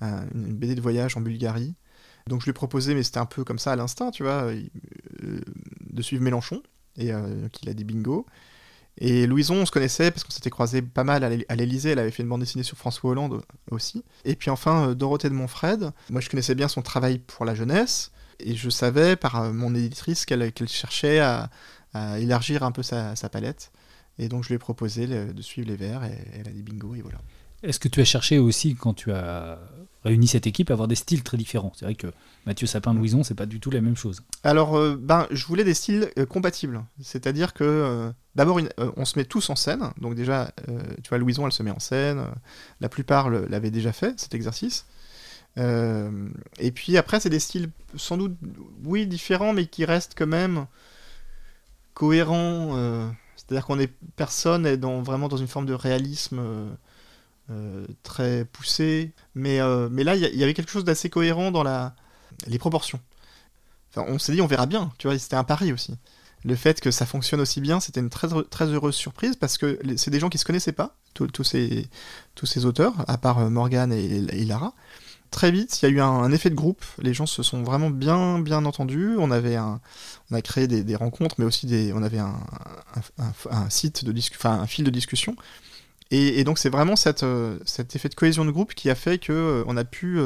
[0.00, 1.76] une BD de voyage en Bulgarie.
[2.26, 4.50] Donc je lui ai proposé, mais c'était un peu comme ça à l'instinct, tu vois,
[5.22, 6.62] de suivre Mélenchon,
[6.96, 7.12] et
[7.52, 8.26] qu'il a dit bingo.
[9.00, 11.90] Et Louison, on se connaissait parce qu'on s'était croisé pas mal à l'Elysée.
[11.90, 14.04] Elle avait fait une bande dessinée sur François Hollande aussi.
[14.24, 15.92] Et puis enfin, euh, Dorothée de Montfred.
[16.10, 18.10] Moi, je connaissais bien son travail pour la jeunesse.
[18.40, 21.48] Et je savais par euh, mon éditrice qu'elle cherchait à,
[21.94, 23.72] élargir un peu sa, palette.
[24.18, 26.04] Et donc, je lui ai proposé de suivre les vers.
[26.04, 26.94] Et elle a dit bingo.
[26.94, 27.18] Et voilà.
[27.62, 29.58] Est-ce que tu as cherché aussi, quand tu as
[30.04, 31.72] réuni cette équipe, à avoir des styles très différents?
[31.74, 32.06] C'est vrai que
[32.46, 34.22] Mathieu Sapin-Louison, c'est pas du tout la même chose.
[34.44, 36.84] Alors, euh, ben, je voulais des styles euh, compatibles.
[37.00, 38.60] C'est-à-dire que, euh, d'abord,
[38.96, 39.90] on se met tous en scène.
[40.00, 40.52] Donc, déjà,
[41.02, 42.24] tu vois, Louison, elle se met en scène.
[42.80, 44.86] la plupart l'avaient déjà fait, cet exercice.
[45.56, 48.36] et puis après, c'est des styles sans doute,
[48.84, 50.66] oui, différents, mais qui restent quand même
[51.98, 53.12] cohérents.
[53.36, 56.40] C'est-à-dire qu'on est personne est dans, vraiment dans une forme de réalisme
[57.50, 59.12] euh, très poussé.
[59.34, 61.94] Mais, euh, là, il y, avait quelque chose d'assez cohérent dans la,
[62.46, 63.00] les proportions.
[63.96, 65.94] On s'est dit, on verra bien, tu vois, c'était un pari aussi.
[66.44, 69.80] Le fait que ça fonctionne aussi bien, c'était une très, très heureuse surprise parce que
[69.96, 71.88] c'est des gens qui se connaissaient pas, tous ces,
[72.44, 74.74] ces auteurs, à part euh, Morgan et, Lara.
[75.30, 76.84] Très vite, il y a eu un, effet de groupe.
[76.98, 79.16] Les gens se sont vraiment bien, bien entendus.
[79.18, 79.80] On avait un,
[80.30, 82.34] on a créé des, rencontres, mais aussi des, on avait un,
[83.50, 85.36] un, site de enfin un fil de discussion
[86.10, 89.18] et, donc c'est vraiment cette, euh, cet effet de cohésion de groupe qui a fait
[89.18, 90.18] qu'on euh, on a pu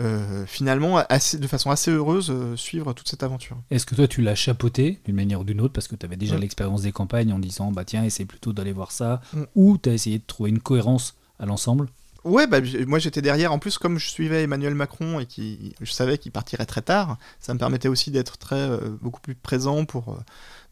[0.00, 3.58] euh, finalement assez, de façon assez heureuse suivre toute cette aventure.
[3.70, 6.16] Est-ce que toi tu l'as chapeauté d'une manière ou d'une autre parce que tu avais
[6.16, 9.42] déjà l'expérience des campagnes en disant bah tiens essaye plutôt d'aller voir ça mm.
[9.54, 11.88] ou tu as essayé de trouver une cohérence à l'ensemble?
[12.24, 13.52] Ouais, bah, moi j'étais derrière.
[13.52, 17.18] En plus, comme je suivais Emmanuel Macron et qui, je savais qu'il partirait très tard,
[17.38, 20.18] ça me permettait aussi d'être très beaucoup plus présent pour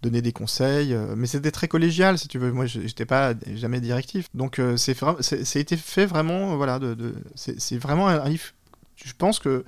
[0.03, 2.53] donner des conseils, euh, mais c'était très collégial, si tu veux.
[2.53, 4.26] Moi, j'étais pas jamais directif.
[4.34, 8.46] Donc, euh, c'est été fait vraiment, voilà, de, c'est vraiment un livre.
[8.96, 9.64] Je pense que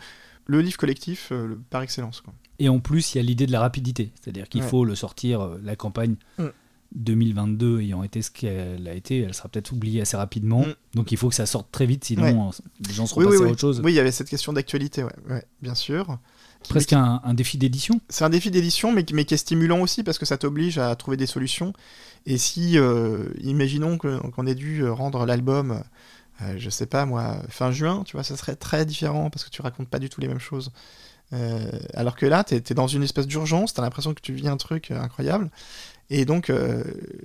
[0.47, 1.33] le livre collectif
[1.71, 2.21] par excellence.
[2.21, 2.35] Quoi.
[2.59, 5.41] Et en plus, il y a l'idée de la rapidité, c'est-à-dire qu'il faut le sortir,
[5.41, 6.17] euh, la campagne.
[6.95, 7.81] 2022 mm.
[7.81, 10.63] ayant été ce qu'elle a été, elle sera peut-être oubliée assez rapidement.
[10.63, 10.75] Mm.
[10.95, 12.51] Donc il faut que ça sorte très vite, sinon
[12.87, 13.81] les gens seront oui, à autre chose.
[13.85, 16.19] Oui, il y avait cette question d'actualité, ouais, bien sûr.
[16.69, 20.19] Presque un, défi d'édition C'est un défi d'édition, mais, mais, qui est stimulant aussi parce
[20.19, 21.73] que ça t'oblige à trouver des solutions.
[22.27, 25.83] Et si, euh, imaginons qu'on ait dû rendre l'album,
[26.43, 29.51] euh, je sais pas moi, fin juin, tu vois, ça serait très différent parce que
[29.51, 30.73] tu racontes pas du tout les mêmes choses.
[31.33, 34.33] Euh, alors que là, tu es, dans une espèce d'urgence, tu as l'impression que tu
[34.33, 35.51] vis un truc incroyable.
[36.11, 36.53] Et donc,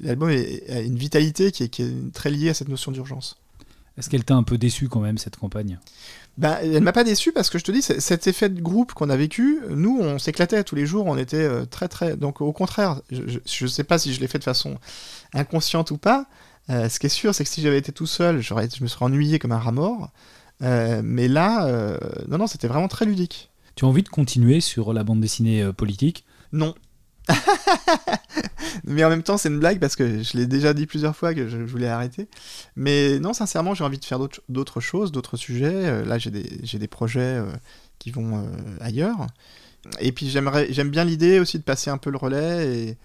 [0.01, 3.37] l'album a une vitalité qui est, qui est très liée à cette notion d'urgence.
[3.99, 5.77] Est-ce qu'elle t'a un peu déçu quand même, cette campagne?
[6.37, 9.09] Ben, elle m'a pas déçu parce que je te dis, cet effet de groupe qu'on
[9.09, 12.15] a vécu, nous, on s'éclatait tous les jours, on était euh, très très.
[12.15, 14.77] Donc au contraire, je, ne sais pas si je l'ai fait de façon
[15.33, 16.27] inconsciente ou pas.
[16.69, 19.03] Euh, ce qui est sûr, c'est que si j'avais été tout seul, je me serais
[19.03, 20.11] ennuyé comme un rat mort.
[20.61, 21.99] Euh, mais là,
[22.29, 23.49] non, non, c'était vraiment très ludique.
[23.75, 26.23] Tu as envie de continuer sur la bande dessinée politique?
[26.53, 26.73] Non,
[28.83, 31.33] mais en même temps, c'est une blague parce que je l'ai déjà dit plusieurs fois
[31.33, 32.27] que je, voulais arrêter.
[32.75, 34.19] Mais non, sincèrement, j'ai envie de faire
[34.49, 35.71] d'autres choses, d'autres sujets.
[35.73, 37.45] Euh, là, j'ai des, projets euh,
[37.99, 38.47] qui vont euh,
[38.81, 39.27] ailleurs.
[39.99, 42.67] Et puis, j'aime bien l'idée aussi de passer un peu le relais.
[42.75, 42.97] Et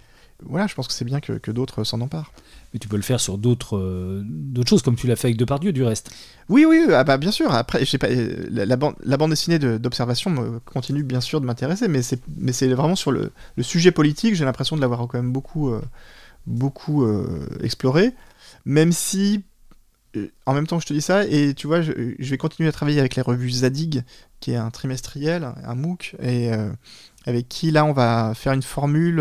[0.42, 2.32] voilà, je pense que c'est bien que d'autres s'en emparent
[2.74, 5.36] mais tu peux le faire sur d'autres euh, d'autres choses, comme tu l'as fait avec
[5.38, 6.10] Depardieu, du reste.
[6.48, 7.54] Oui, oui, ah bah, bien sûr.
[7.54, 7.84] Après,
[8.50, 13.92] la, bande, dessinée d'observation continue bien sûr de m'intéresser, mais c'est vraiment sur le, sujet
[13.92, 15.80] politique, j'ai l'impression de l'avoir quand même beaucoup, euh,
[16.46, 18.12] beaucoup euh, exploré,
[18.64, 19.44] même si
[20.46, 22.68] en même temps que je te dis ça, et tu vois, je, je, vais continuer
[22.68, 24.02] à travailler avec les revues Zadig,
[24.38, 26.50] qui est un trimestriel, un MOOC, et
[27.26, 29.20] avec qui là on va faire une formule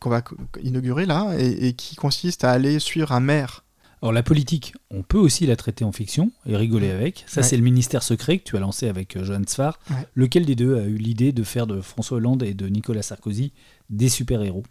[0.00, 0.22] qu'on va
[0.62, 3.64] inaugurer là, et, qui consiste à aller suivre un maire.
[4.02, 7.24] Alors la politique, on peut aussi la traiter en fiction et rigoler avec.
[7.26, 9.78] Ça, c'est le ministère secret que tu as lancé avec euh, Johan Sfar.
[10.14, 13.52] Lequel des deux a eu l'idée de faire de François Hollande et de Nicolas Sarkozy
[13.90, 14.62] des super-héros?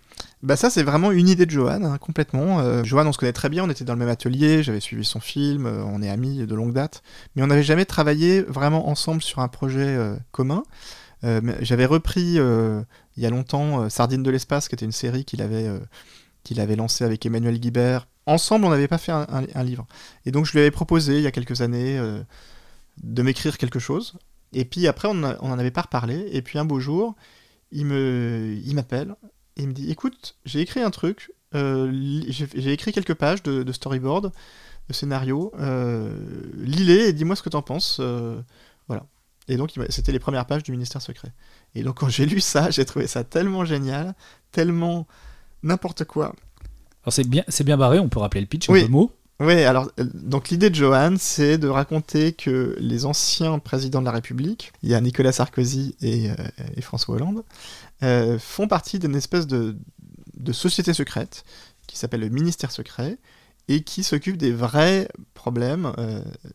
[0.42, 2.60] Bah ça, c'est vraiment une idée de Johan, hein, complètement.
[2.60, 5.06] Euh, Johan, on se connaît très bien, on était dans le même atelier, j'avais suivi
[5.06, 7.04] son film, euh, on est amis de longue date,
[7.36, 9.98] mais on n'avait jamais travaillé vraiment ensemble sur un projet
[10.32, 10.64] commun.
[11.62, 12.40] J'avais repris
[13.20, 15.80] il y a longtemps euh, Sardine de l'espace, qui était une série qu'il avait, euh,
[16.44, 18.08] qu'il avait lancée avec Emmanuel Guibert.
[18.26, 19.88] Ensemble, on n'avait pas fait un, livre.
[20.26, 22.24] Et donc, je lui avais proposé, il y a quelques années, euh,
[23.04, 24.14] de m'écrire quelque chose.
[24.54, 26.30] Et puis après, on n'en avait pas reparlé.
[26.32, 27.16] Et puis un beau jour,
[27.72, 29.16] il me, il m'appelle
[29.58, 34.32] et il me dit, écoute, j'ai écrit un truc, j'ai écrit quelques pages de, storyboard.
[34.88, 35.52] le scénario.
[36.56, 38.00] Lis-les et dis-moi ce que t'en penses.
[38.88, 39.06] voilà.
[39.50, 41.34] Et donc, c'était les premières pages du ministère secret.
[41.76, 44.16] Et donc, quand j'ai lu ça, j'ai trouvé ça tellement génial,
[44.52, 45.08] tellement
[45.64, 46.34] n'importe quoi.
[47.04, 49.12] Alors, c'est bien, c'est bien barré, on peut rappeler le pitch en deux mots?
[49.42, 54.06] Oui, alors, euh, donc l'idée de Johan, c'est de raconter que les anciens présidents de
[54.06, 56.36] la République, il y a Nicolas Sarkozy et, euh,
[56.82, 57.44] François Hollande,
[58.04, 59.78] euh, font partie d'une espèce de,
[60.38, 61.46] de société secrète
[61.88, 63.18] qui s'appelle le ministère secret
[63.70, 65.94] et qui s'occupe des vrais problèmes,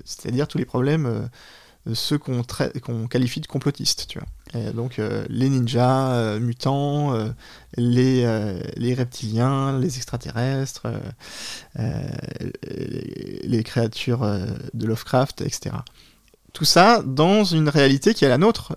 [0.04, 1.28] c'est-à-dire tous les problèmes
[1.93, 2.43] ceux qu'on
[3.09, 4.72] qualifie de complotistes, tu vois.
[4.72, 7.28] donc euh, les ninjas, euh, mutants, euh,
[7.76, 8.24] les,
[8.76, 10.87] les, reptiliens, les extraterrestres,
[11.76, 14.26] les, créatures
[14.72, 15.76] de Lovecraft, etc.
[16.55, 18.76] Tout ça dans une réalité qui est la nôtre.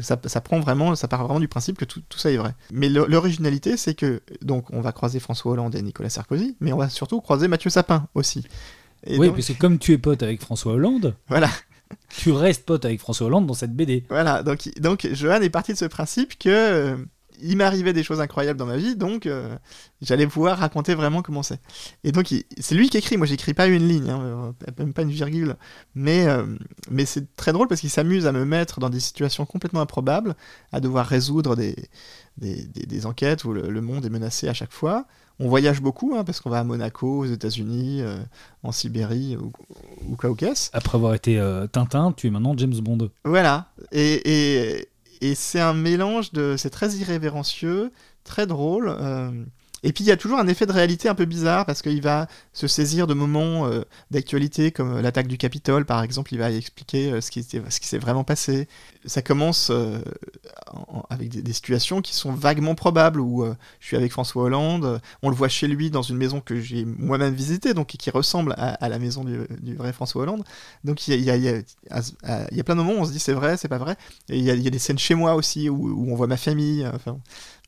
[0.00, 2.54] Ça, ça, prend vraiment, ça part vraiment du principe que tout, tout ça est vrai.
[2.72, 6.78] Mais l'originalité, c'est que donc on va croiser François Hollande et Nicolas Sarkozy, mais on
[6.78, 8.44] va surtout croiser Mathieu Sapin aussi.
[9.06, 11.14] oui, parce que comme tu es pote avec François Hollande.
[11.28, 11.48] Voilà
[12.08, 14.04] tu restes pote avec François Hollande dans cette BD.
[14.08, 16.96] Voilà, donc, donc Johan est parti de ce principe que euh,
[17.40, 19.56] il m'arrivait des choses incroyables dans ma vie, donc euh,
[20.00, 21.60] j'allais pouvoir raconter vraiment comment c'est.
[22.04, 25.10] Et donc c'est lui qui écrit, moi j'écris pas une ligne, hein, même pas une
[25.10, 25.56] virgule,
[25.94, 26.44] mais, euh,
[26.90, 30.34] mais c'est très drôle parce qu'il s'amuse à me mettre dans des situations complètement improbables,
[30.72, 31.76] à devoir résoudre des,
[32.38, 35.06] des, enquêtes où le, monde est menacé à chaque fois.
[35.38, 38.16] On voyage beaucoup, hein, parce qu'on va à Monaco, aux États-Unis, euh,
[38.62, 39.52] en Sibérie ou
[40.10, 40.70] au Caucase.
[40.72, 43.10] Après avoir été euh, Tintin, tu es maintenant James Bond.
[43.24, 43.68] Voilà.
[43.92, 44.88] Et,
[45.20, 46.54] et, c'est un mélange de.
[46.56, 47.92] C'est très irrévérencieux,
[48.24, 48.88] très drôle.
[48.88, 49.30] Euh,
[49.82, 52.00] et puis il y a toujours un effet de réalité un peu bizarre parce qu'il
[52.00, 56.50] va se saisir de moments euh, d'actualité comme l'attaque du Capitole par exemple, il va
[56.50, 58.68] expliquer euh, ce qui, ce qui s'est vraiment passé.
[59.06, 59.70] Ça commence
[61.10, 63.44] avec des, situations qui sont vaguement probables où
[63.80, 66.84] je suis avec François Hollande, on le voit chez lui dans une maison que j'ai
[66.84, 70.44] moi-même visitée, donc qui ressemble à, la maison du, vrai François Hollande.
[70.84, 71.62] Donc il y a, y, a,
[72.50, 73.96] y a, plein de moments où on se dit c'est vrai, c'est pas vrai.
[74.28, 76.86] Et il y, a des scènes chez moi aussi où, où on voit ma famille.
[76.94, 77.12] Enfin,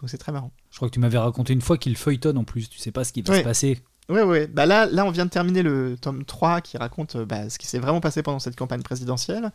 [0.01, 0.53] donc c'est très marrant.
[0.71, 3.05] Je crois que tu m'avais raconté une fois qu'il feuilletonne en plus, tu sais pas
[3.05, 3.83] ce qui va se passer.
[4.09, 4.47] Oui, oui.
[4.47, 7.59] Bah là, là, on vient de terminer le tome 3 qui raconte euh, bah, ce
[7.59, 9.53] qui s'est vraiment passé pendant cette campagne présidentielle.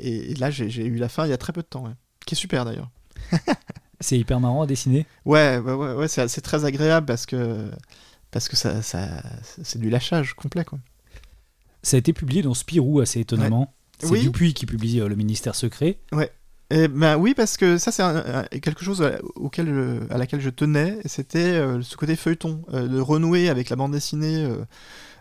[0.00, 1.92] Et, là, j'ai eu la fin il y a très peu de temps,
[2.26, 2.90] qui est super d'ailleurs.
[4.00, 5.06] c'est hyper marrant à dessiner.
[5.24, 7.70] Ouais, ouais, ouais, ouais c'est très agréable parce que,
[8.30, 9.08] parce que ça, ça
[9.62, 10.64] c'est du lâchage complet.
[10.64, 10.80] Quoi.
[11.82, 13.72] Ça a été publié dans Spirou assez étonnamment.
[14.00, 14.22] C'est oui.
[14.22, 15.98] Dupuis qui publie euh, Le Ministère Secret.
[16.12, 16.32] Ouais.
[16.70, 21.38] Eh ben oui, parce que ça, c'est quelque chose auquel à laquelle je tenais, c'était
[21.38, 24.64] euh, ce côté feuilleton, euh, de renouer avec la bande dessinée euh,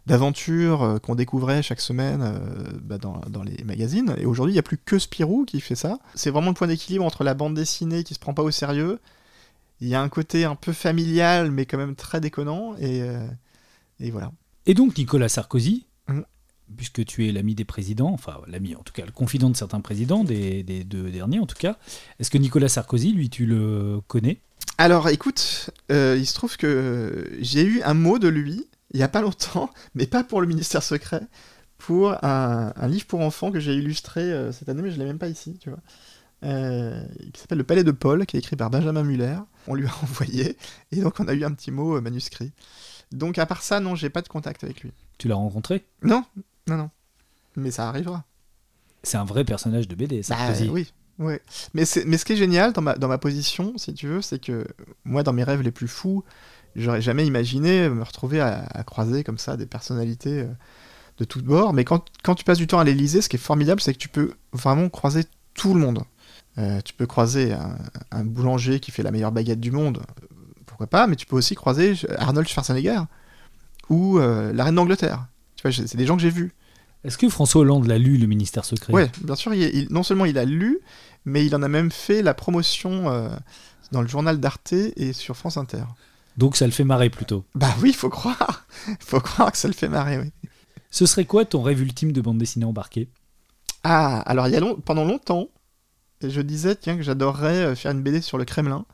[0.06, 2.40] d'aventure qu'on découvrait chaque semaine
[2.82, 4.16] bah, dans, dans, les magazines.
[4.18, 6.00] Et aujourd'hui, il n'y a plus que Spirou qui fait ça.
[6.16, 9.00] C'est vraiment le point d'équilibre entre la bande dessinée qui se prend pas au sérieux.
[9.80, 12.76] Il y a un côté un peu familial, mais quand même très déconnant.
[12.80, 13.02] Et
[14.12, 14.32] voilà.
[14.66, 15.86] Et donc, Nicolas Sarkozy,
[16.76, 19.82] puisque tu es l'ami des présidents, enfin l'ami en tout cas, le confident de certains
[19.82, 21.78] présidents, des, deux derniers en tout cas,
[22.20, 24.40] est-ce que Nicolas Sarkozy, lui, tu le connais?
[24.78, 29.04] Alors écoute, euh, il se trouve que j'ai eu un mot de lui il n'y
[29.04, 31.28] a pas longtemps, mais pas pour le ministère secret,
[31.78, 35.08] pour un, livre pour enfants que j'ai illustré euh, cette année, mais je ne l'ai
[35.08, 35.80] même pas ici, tu vois.
[36.44, 39.38] Euh, qui s'appelle Le Palais de Paul, qui est écrit par Benjamin Muller.
[39.68, 40.58] On lui a envoyé,
[40.92, 42.52] et donc on a eu un petit mot manuscrit.
[43.12, 44.92] Donc à part ça, non, j'ai pas de contact avec lui.
[45.18, 45.86] Tu l'as rencontré?
[46.02, 46.24] Non,
[46.68, 46.90] non, non.
[47.56, 48.24] Mais ça arrivera.
[49.04, 50.36] C'est un vrai personnage de BD, ça.
[50.36, 51.36] Bah, oui, oui.
[51.74, 54.40] Mais, mais ce qui est génial dans ma, dans ma position, si tu veux, c'est
[54.40, 54.66] que
[55.04, 56.24] moi, dans mes rêves les plus fous,
[56.76, 60.48] j'aurais jamais imaginé me retrouver à, croiser comme ça des personnalités euh,
[61.18, 61.74] de toutes bords.
[61.74, 64.00] Mais quand, quand tu passes du temps à l'Elysée, ce qui est formidable, c'est que
[64.00, 66.04] tu peux vraiment croiser tout le monde.
[66.58, 67.56] Euh, tu peux croiser
[68.12, 70.04] un, boulanger qui fait la meilleure baguette du monde,
[70.66, 73.02] pourquoi pas, mais tu peux aussi croiser Arnold Schwarzenegger
[73.90, 75.28] ou euh, la reine d'Angleterre
[75.72, 76.54] c'est des gens que j'ai vus.
[77.04, 78.94] Est-ce que François Hollande l'a lu, le ministère secret?
[78.94, 79.52] Oui, bien sûr.
[79.90, 80.80] non seulement il a lu,
[81.26, 83.30] mais il en a même fait la promotion euh,
[83.92, 85.84] dans le journal d'Arte et sur France Inter.
[86.38, 87.46] Donc ça le fait marrer plutôt.
[87.56, 88.66] Bah oui, il faut croire.
[89.00, 90.32] faut croire que ça le fait marrer, oui.
[90.90, 93.10] Ce serait quoi ton rêve ultime de bande dessinée embarquée?
[93.84, 95.50] Ah, alors il y a pendant longtemps,
[96.22, 98.86] je disais tiens que j'adorerais euh, faire une BD sur le Kremlin.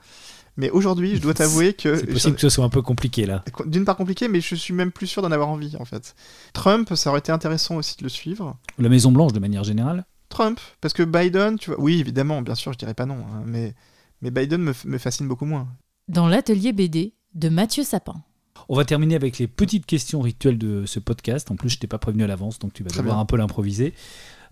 [0.60, 1.96] Mais aujourd'hui, je dois t'avouer que.
[1.96, 3.44] C'est possible que ce soit un peu compliqué là.
[3.66, 6.16] D'une part compliqué, mais je suis même plus sûr d'en avoir envie en fait.
[6.54, 8.58] Trump, ça aurait été intéressant aussi de le suivre.
[8.78, 11.80] La Maison Blanche de manière générale Trump, parce que Biden, tu vois.
[11.80, 13.74] Oui, évidemment, bien sûr, je dirais pas non, hein, mais,
[14.22, 15.68] mais Biden me, me fascine beaucoup moins.
[16.08, 18.22] Dans l'atelier BD de Mathieu Sapin.
[18.68, 21.50] On va terminer avec les petites questions rituelles de ce podcast.
[21.50, 23.94] En plus, je t'ai pas prévenu à l'avance, donc tu vas devoir un peu l'improviser.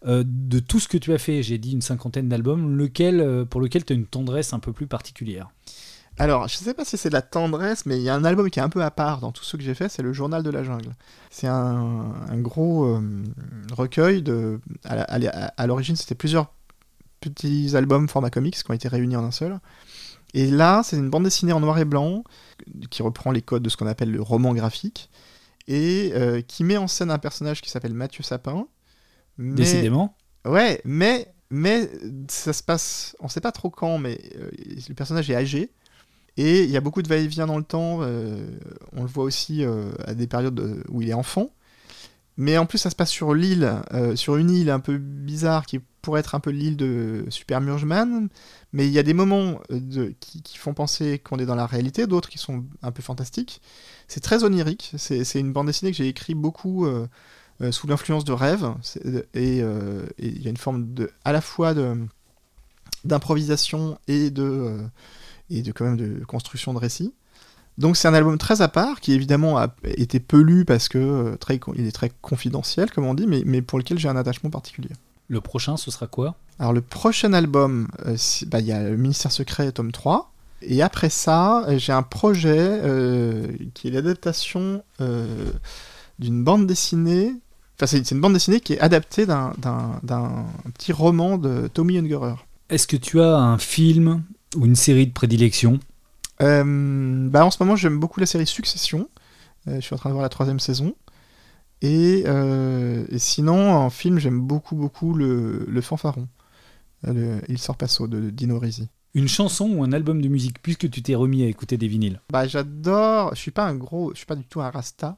[0.06, 3.46] Euh, de tout ce que tu as fait, j'ai dit une cinquantaine d'albums, lequel, euh,
[3.46, 5.50] pour lequel tu as une tendresse un peu plus particulière?
[6.20, 8.50] Alors, je sais pas si c'est de la tendresse, mais il y a un album
[8.50, 10.42] qui est un peu à part dans tout ce que j'ai fait, c'est le Journal
[10.42, 10.94] de la jungle.
[11.30, 13.24] C'est un, gros euh,
[13.72, 14.60] recueil de.
[14.86, 16.52] À, l'origine, c'était plusieurs
[17.22, 19.60] petits albums format comics qui ont été réunis en un seul.
[20.34, 22.24] Et là, c'est une bande dessinée en noir et blanc
[22.90, 25.10] qui reprend les codes de ce qu'on appelle le roman graphique
[25.68, 28.68] et euh, qui met en scène un personnage qui s'appelle Mathieu Sapin.
[29.38, 30.16] Décidément.
[30.46, 31.90] Ouais, mais mais
[32.28, 34.50] ça se passe, on sait pas trop quand, mais euh,
[34.90, 35.72] le personnage est âgé
[36.38, 38.00] et il y a beaucoup de va-et-vient dans le temps.
[38.02, 38.48] Euh,
[38.96, 41.50] on le voit aussi euh, à des périodes où il est enfant.
[42.40, 45.66] Mais en plus, ça se passe sur l'île, euh, sur une île un peu bizarre
[45.66, 48.30] qui pourrait être un peu l'île de Super Murgeman.
[48.72, 49.60] Mais il y a des moments
[50.20, 53.60] qui, font penser qu'on est dans la réalité, d'autres qui sont un peu fantastiques.
[54.08, 54.92] C'est très onirique.
[54.98, 56.88] C'est une bande dessinée que j'ai écrit beaucoup
[57.72, 58.72] sous l'influence de rêves.
[59.34, 59.58] Et
[60.20, 61.74] il y a une forme de, à la fois
[63.04, 64.80] d'improvisation et de
[65.50, 67.14] et de quand même de construction de récit.
[67.78, 70.98] Donc c'est un album très à part qui évidemment a été peu lu parce que
[70.98, 74.16] euh, très, il est très confidentiel comme on dit, mais, mais pour lequel j'ai un
[74.16, 74.90] attachement particulier.
[75.28, 76.36] Le prochain, ce sera quoi?
[76.58, 78.18] Alors le prochain album, euh,
[78.48, 80.32] bah, il y a le Ministère Secret tome 3.
[80.64, 82.82] Et après ça, euh, j'ai un projet
[83.76, 84.84] qui est l'adaptation
[86.18, 87.36] d'une bande dessinée.
[87.76, 89.54] Enfin, c'est une bande dessinée qui est adaptée d'un
[90.74, 92.36] petit roman de Tommy Ungerer.
[92.70, 94.24] Est-ce que tu as un film
[94.56, 95.80] ou une série de prédilection
[96.42, 99.10] euh, bah En ce moment, j'aime beaucoup la série Succession.
[99.68, 100.96] Euh, je suis en train de voir la troisième saison.
[101.82, 106.28] Et, euh, sinon, en film, j'aime beaucoup, beaucoup le, le Fanfaron.
[107.48, 108.90] Il sort passo de Dino Risi.
[109.14, 112.22] Une chanson ou un album de musique, puisque tu t'es remis à écouter des vinyles?
[112.32, 115.18] Bah j'adore, je suis pas un gros, je suis pas du tout un rasta,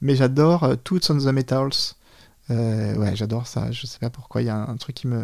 [0.00, 1.94] mais j'adore Toots on the Metals.
[2.50, 5.22] ouais, j'adore ça, je sais pas pourquoi, il y a un truc qui me,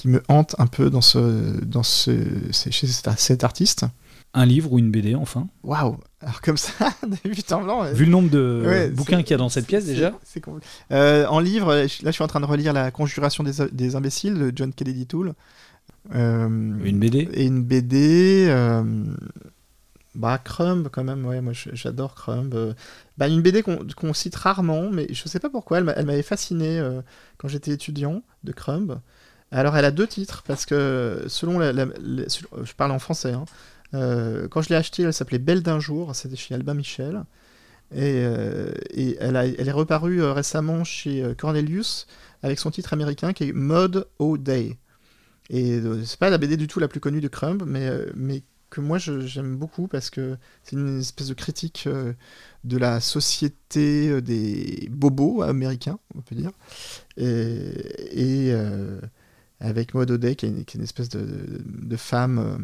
[0.00, 2.10] qui me hante un peu dans ce, dans ce,
[2.52, 3.84] chez cet artiste.
[4.32, 5.46] Un livre ou une BD, enfin?
[5.62, 7.92] Waouh Alors comme ça, de but en blanc...
[7.92, 10.18] Vu le nombre de bouquins qu'il y a dans cette pièce déjà?
[10.24, 10.42] c'est
[10.90, 14.38] euh, En livre, là je suis en train de relire La Conjuration des, des imbéciles
[14.38, 15.34] de John Kennedy Toole.
[16.14, 18.46] Euh, une BD Et une BD...
[18.48, 19.04] Euh,
[20.14, 22.74] bah, Crumb, quand même, ouais, moi j'adore Crumb.
[23.18, 26.82] Bah, une BD qu'on cite rarement, mais je sais pas pourquoi, elle m'avait fasciné
[27.36, 28.98] quand j'étais étudiant de Crumb.
[29.52, 31.72] Alors, elle a deux titres, parce que selon la.
[31.72, 33.32] je parle en français.
[33.32, 33.44] Hein.
[33.94, 37.24] Euh, quand je l'ai achetée, elle s'appelait Belle d'un jour, c'était chez Albin Michel.
[37.92, 38.72] Et, euh,
[39.18, 42.06] elle, est reparue euh, récemment chez Cornelius
[42.42, 44.78] avec son titre américain qui est Mode O Day.
[45.50, 48.98] Et c'est pas la BD du tout la plus connue de Crumb, mais, que moi
[48.98, 51.88] j'aime beaucoup parce que c'est une espèce de critique
[52.62, 56.52] de la société des bobos américains, on peut dire.
[57.16, 58.54] Et
[59.60, 62.58] avec Maud O'Day, qui, est une, espèce de, femme euh,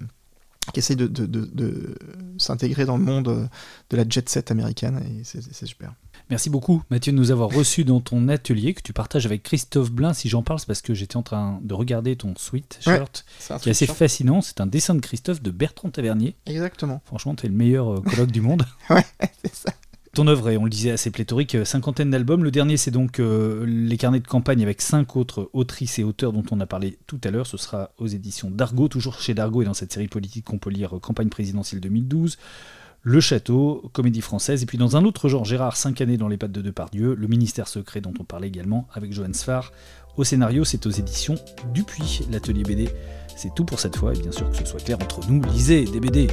[0.73, 1.95] qui essaye de,
[2.39, 3.47] s'intégrer dans le monde euh,
[3.91, 5.95] de la jet set américaine, et c'est super.
[6.29, 9.93] Merci beaucoup Mathieu de nous avoir reçus dans ton atelier que tu partages avec Christophe
[9.93, 10.13] Blin.
[10.13, 13.25] Si j'en parle, c'est parce que j'étais en train de regarder ton sweatshirt
[13.61, 14.41] qui est assez fascinant.
[14.41, 16.35] C'est un dessin de Christophe de Bertrand Tavernier.
[16.47, 17.01] Exactement.
[17.05, 18.67] Franchement, tu es le meilleur euh, colloque du monde.
[18.91, 19.05] ouais,
[19.45, 19.73] c'est ça.
[20.17, 22.43] Ton œuvre est, on le disait, assez pléthorique, euh, cinquantaine d'albums.
[22.43, 26.33] Le dernier, c'est donc euh, les carnets de campagne avec cinq autres autrices et auteurs
[26.33, 27.47] dont on a parlé tout à l'heure.
[27.47, 30.71] Ce sera aux éditions d'Argo, toujours chez d'Argo et dans cette série politique qu'on peut
[30.71, 32.39] lire euh, Campagne présidentielle 2012.
[33.03, 36.39] Le Château, comédie française, et puis dans un autre genre, Gérard, cinq années dans les
[36.39, 39.71] pattes de Depardieu, Le Ministère secret dont on parlait également avec Joanne Sfar.
[40.17, 41.35] Au scénario, c'est aux éditions
[41.75, 42.89] Dupuis, l'atelier BD.
[43.37, 45.85] C'est tout pour cette fois, et bien sûr que ce soit clair entre nous, lisez
[45.85, 46.29] des BD.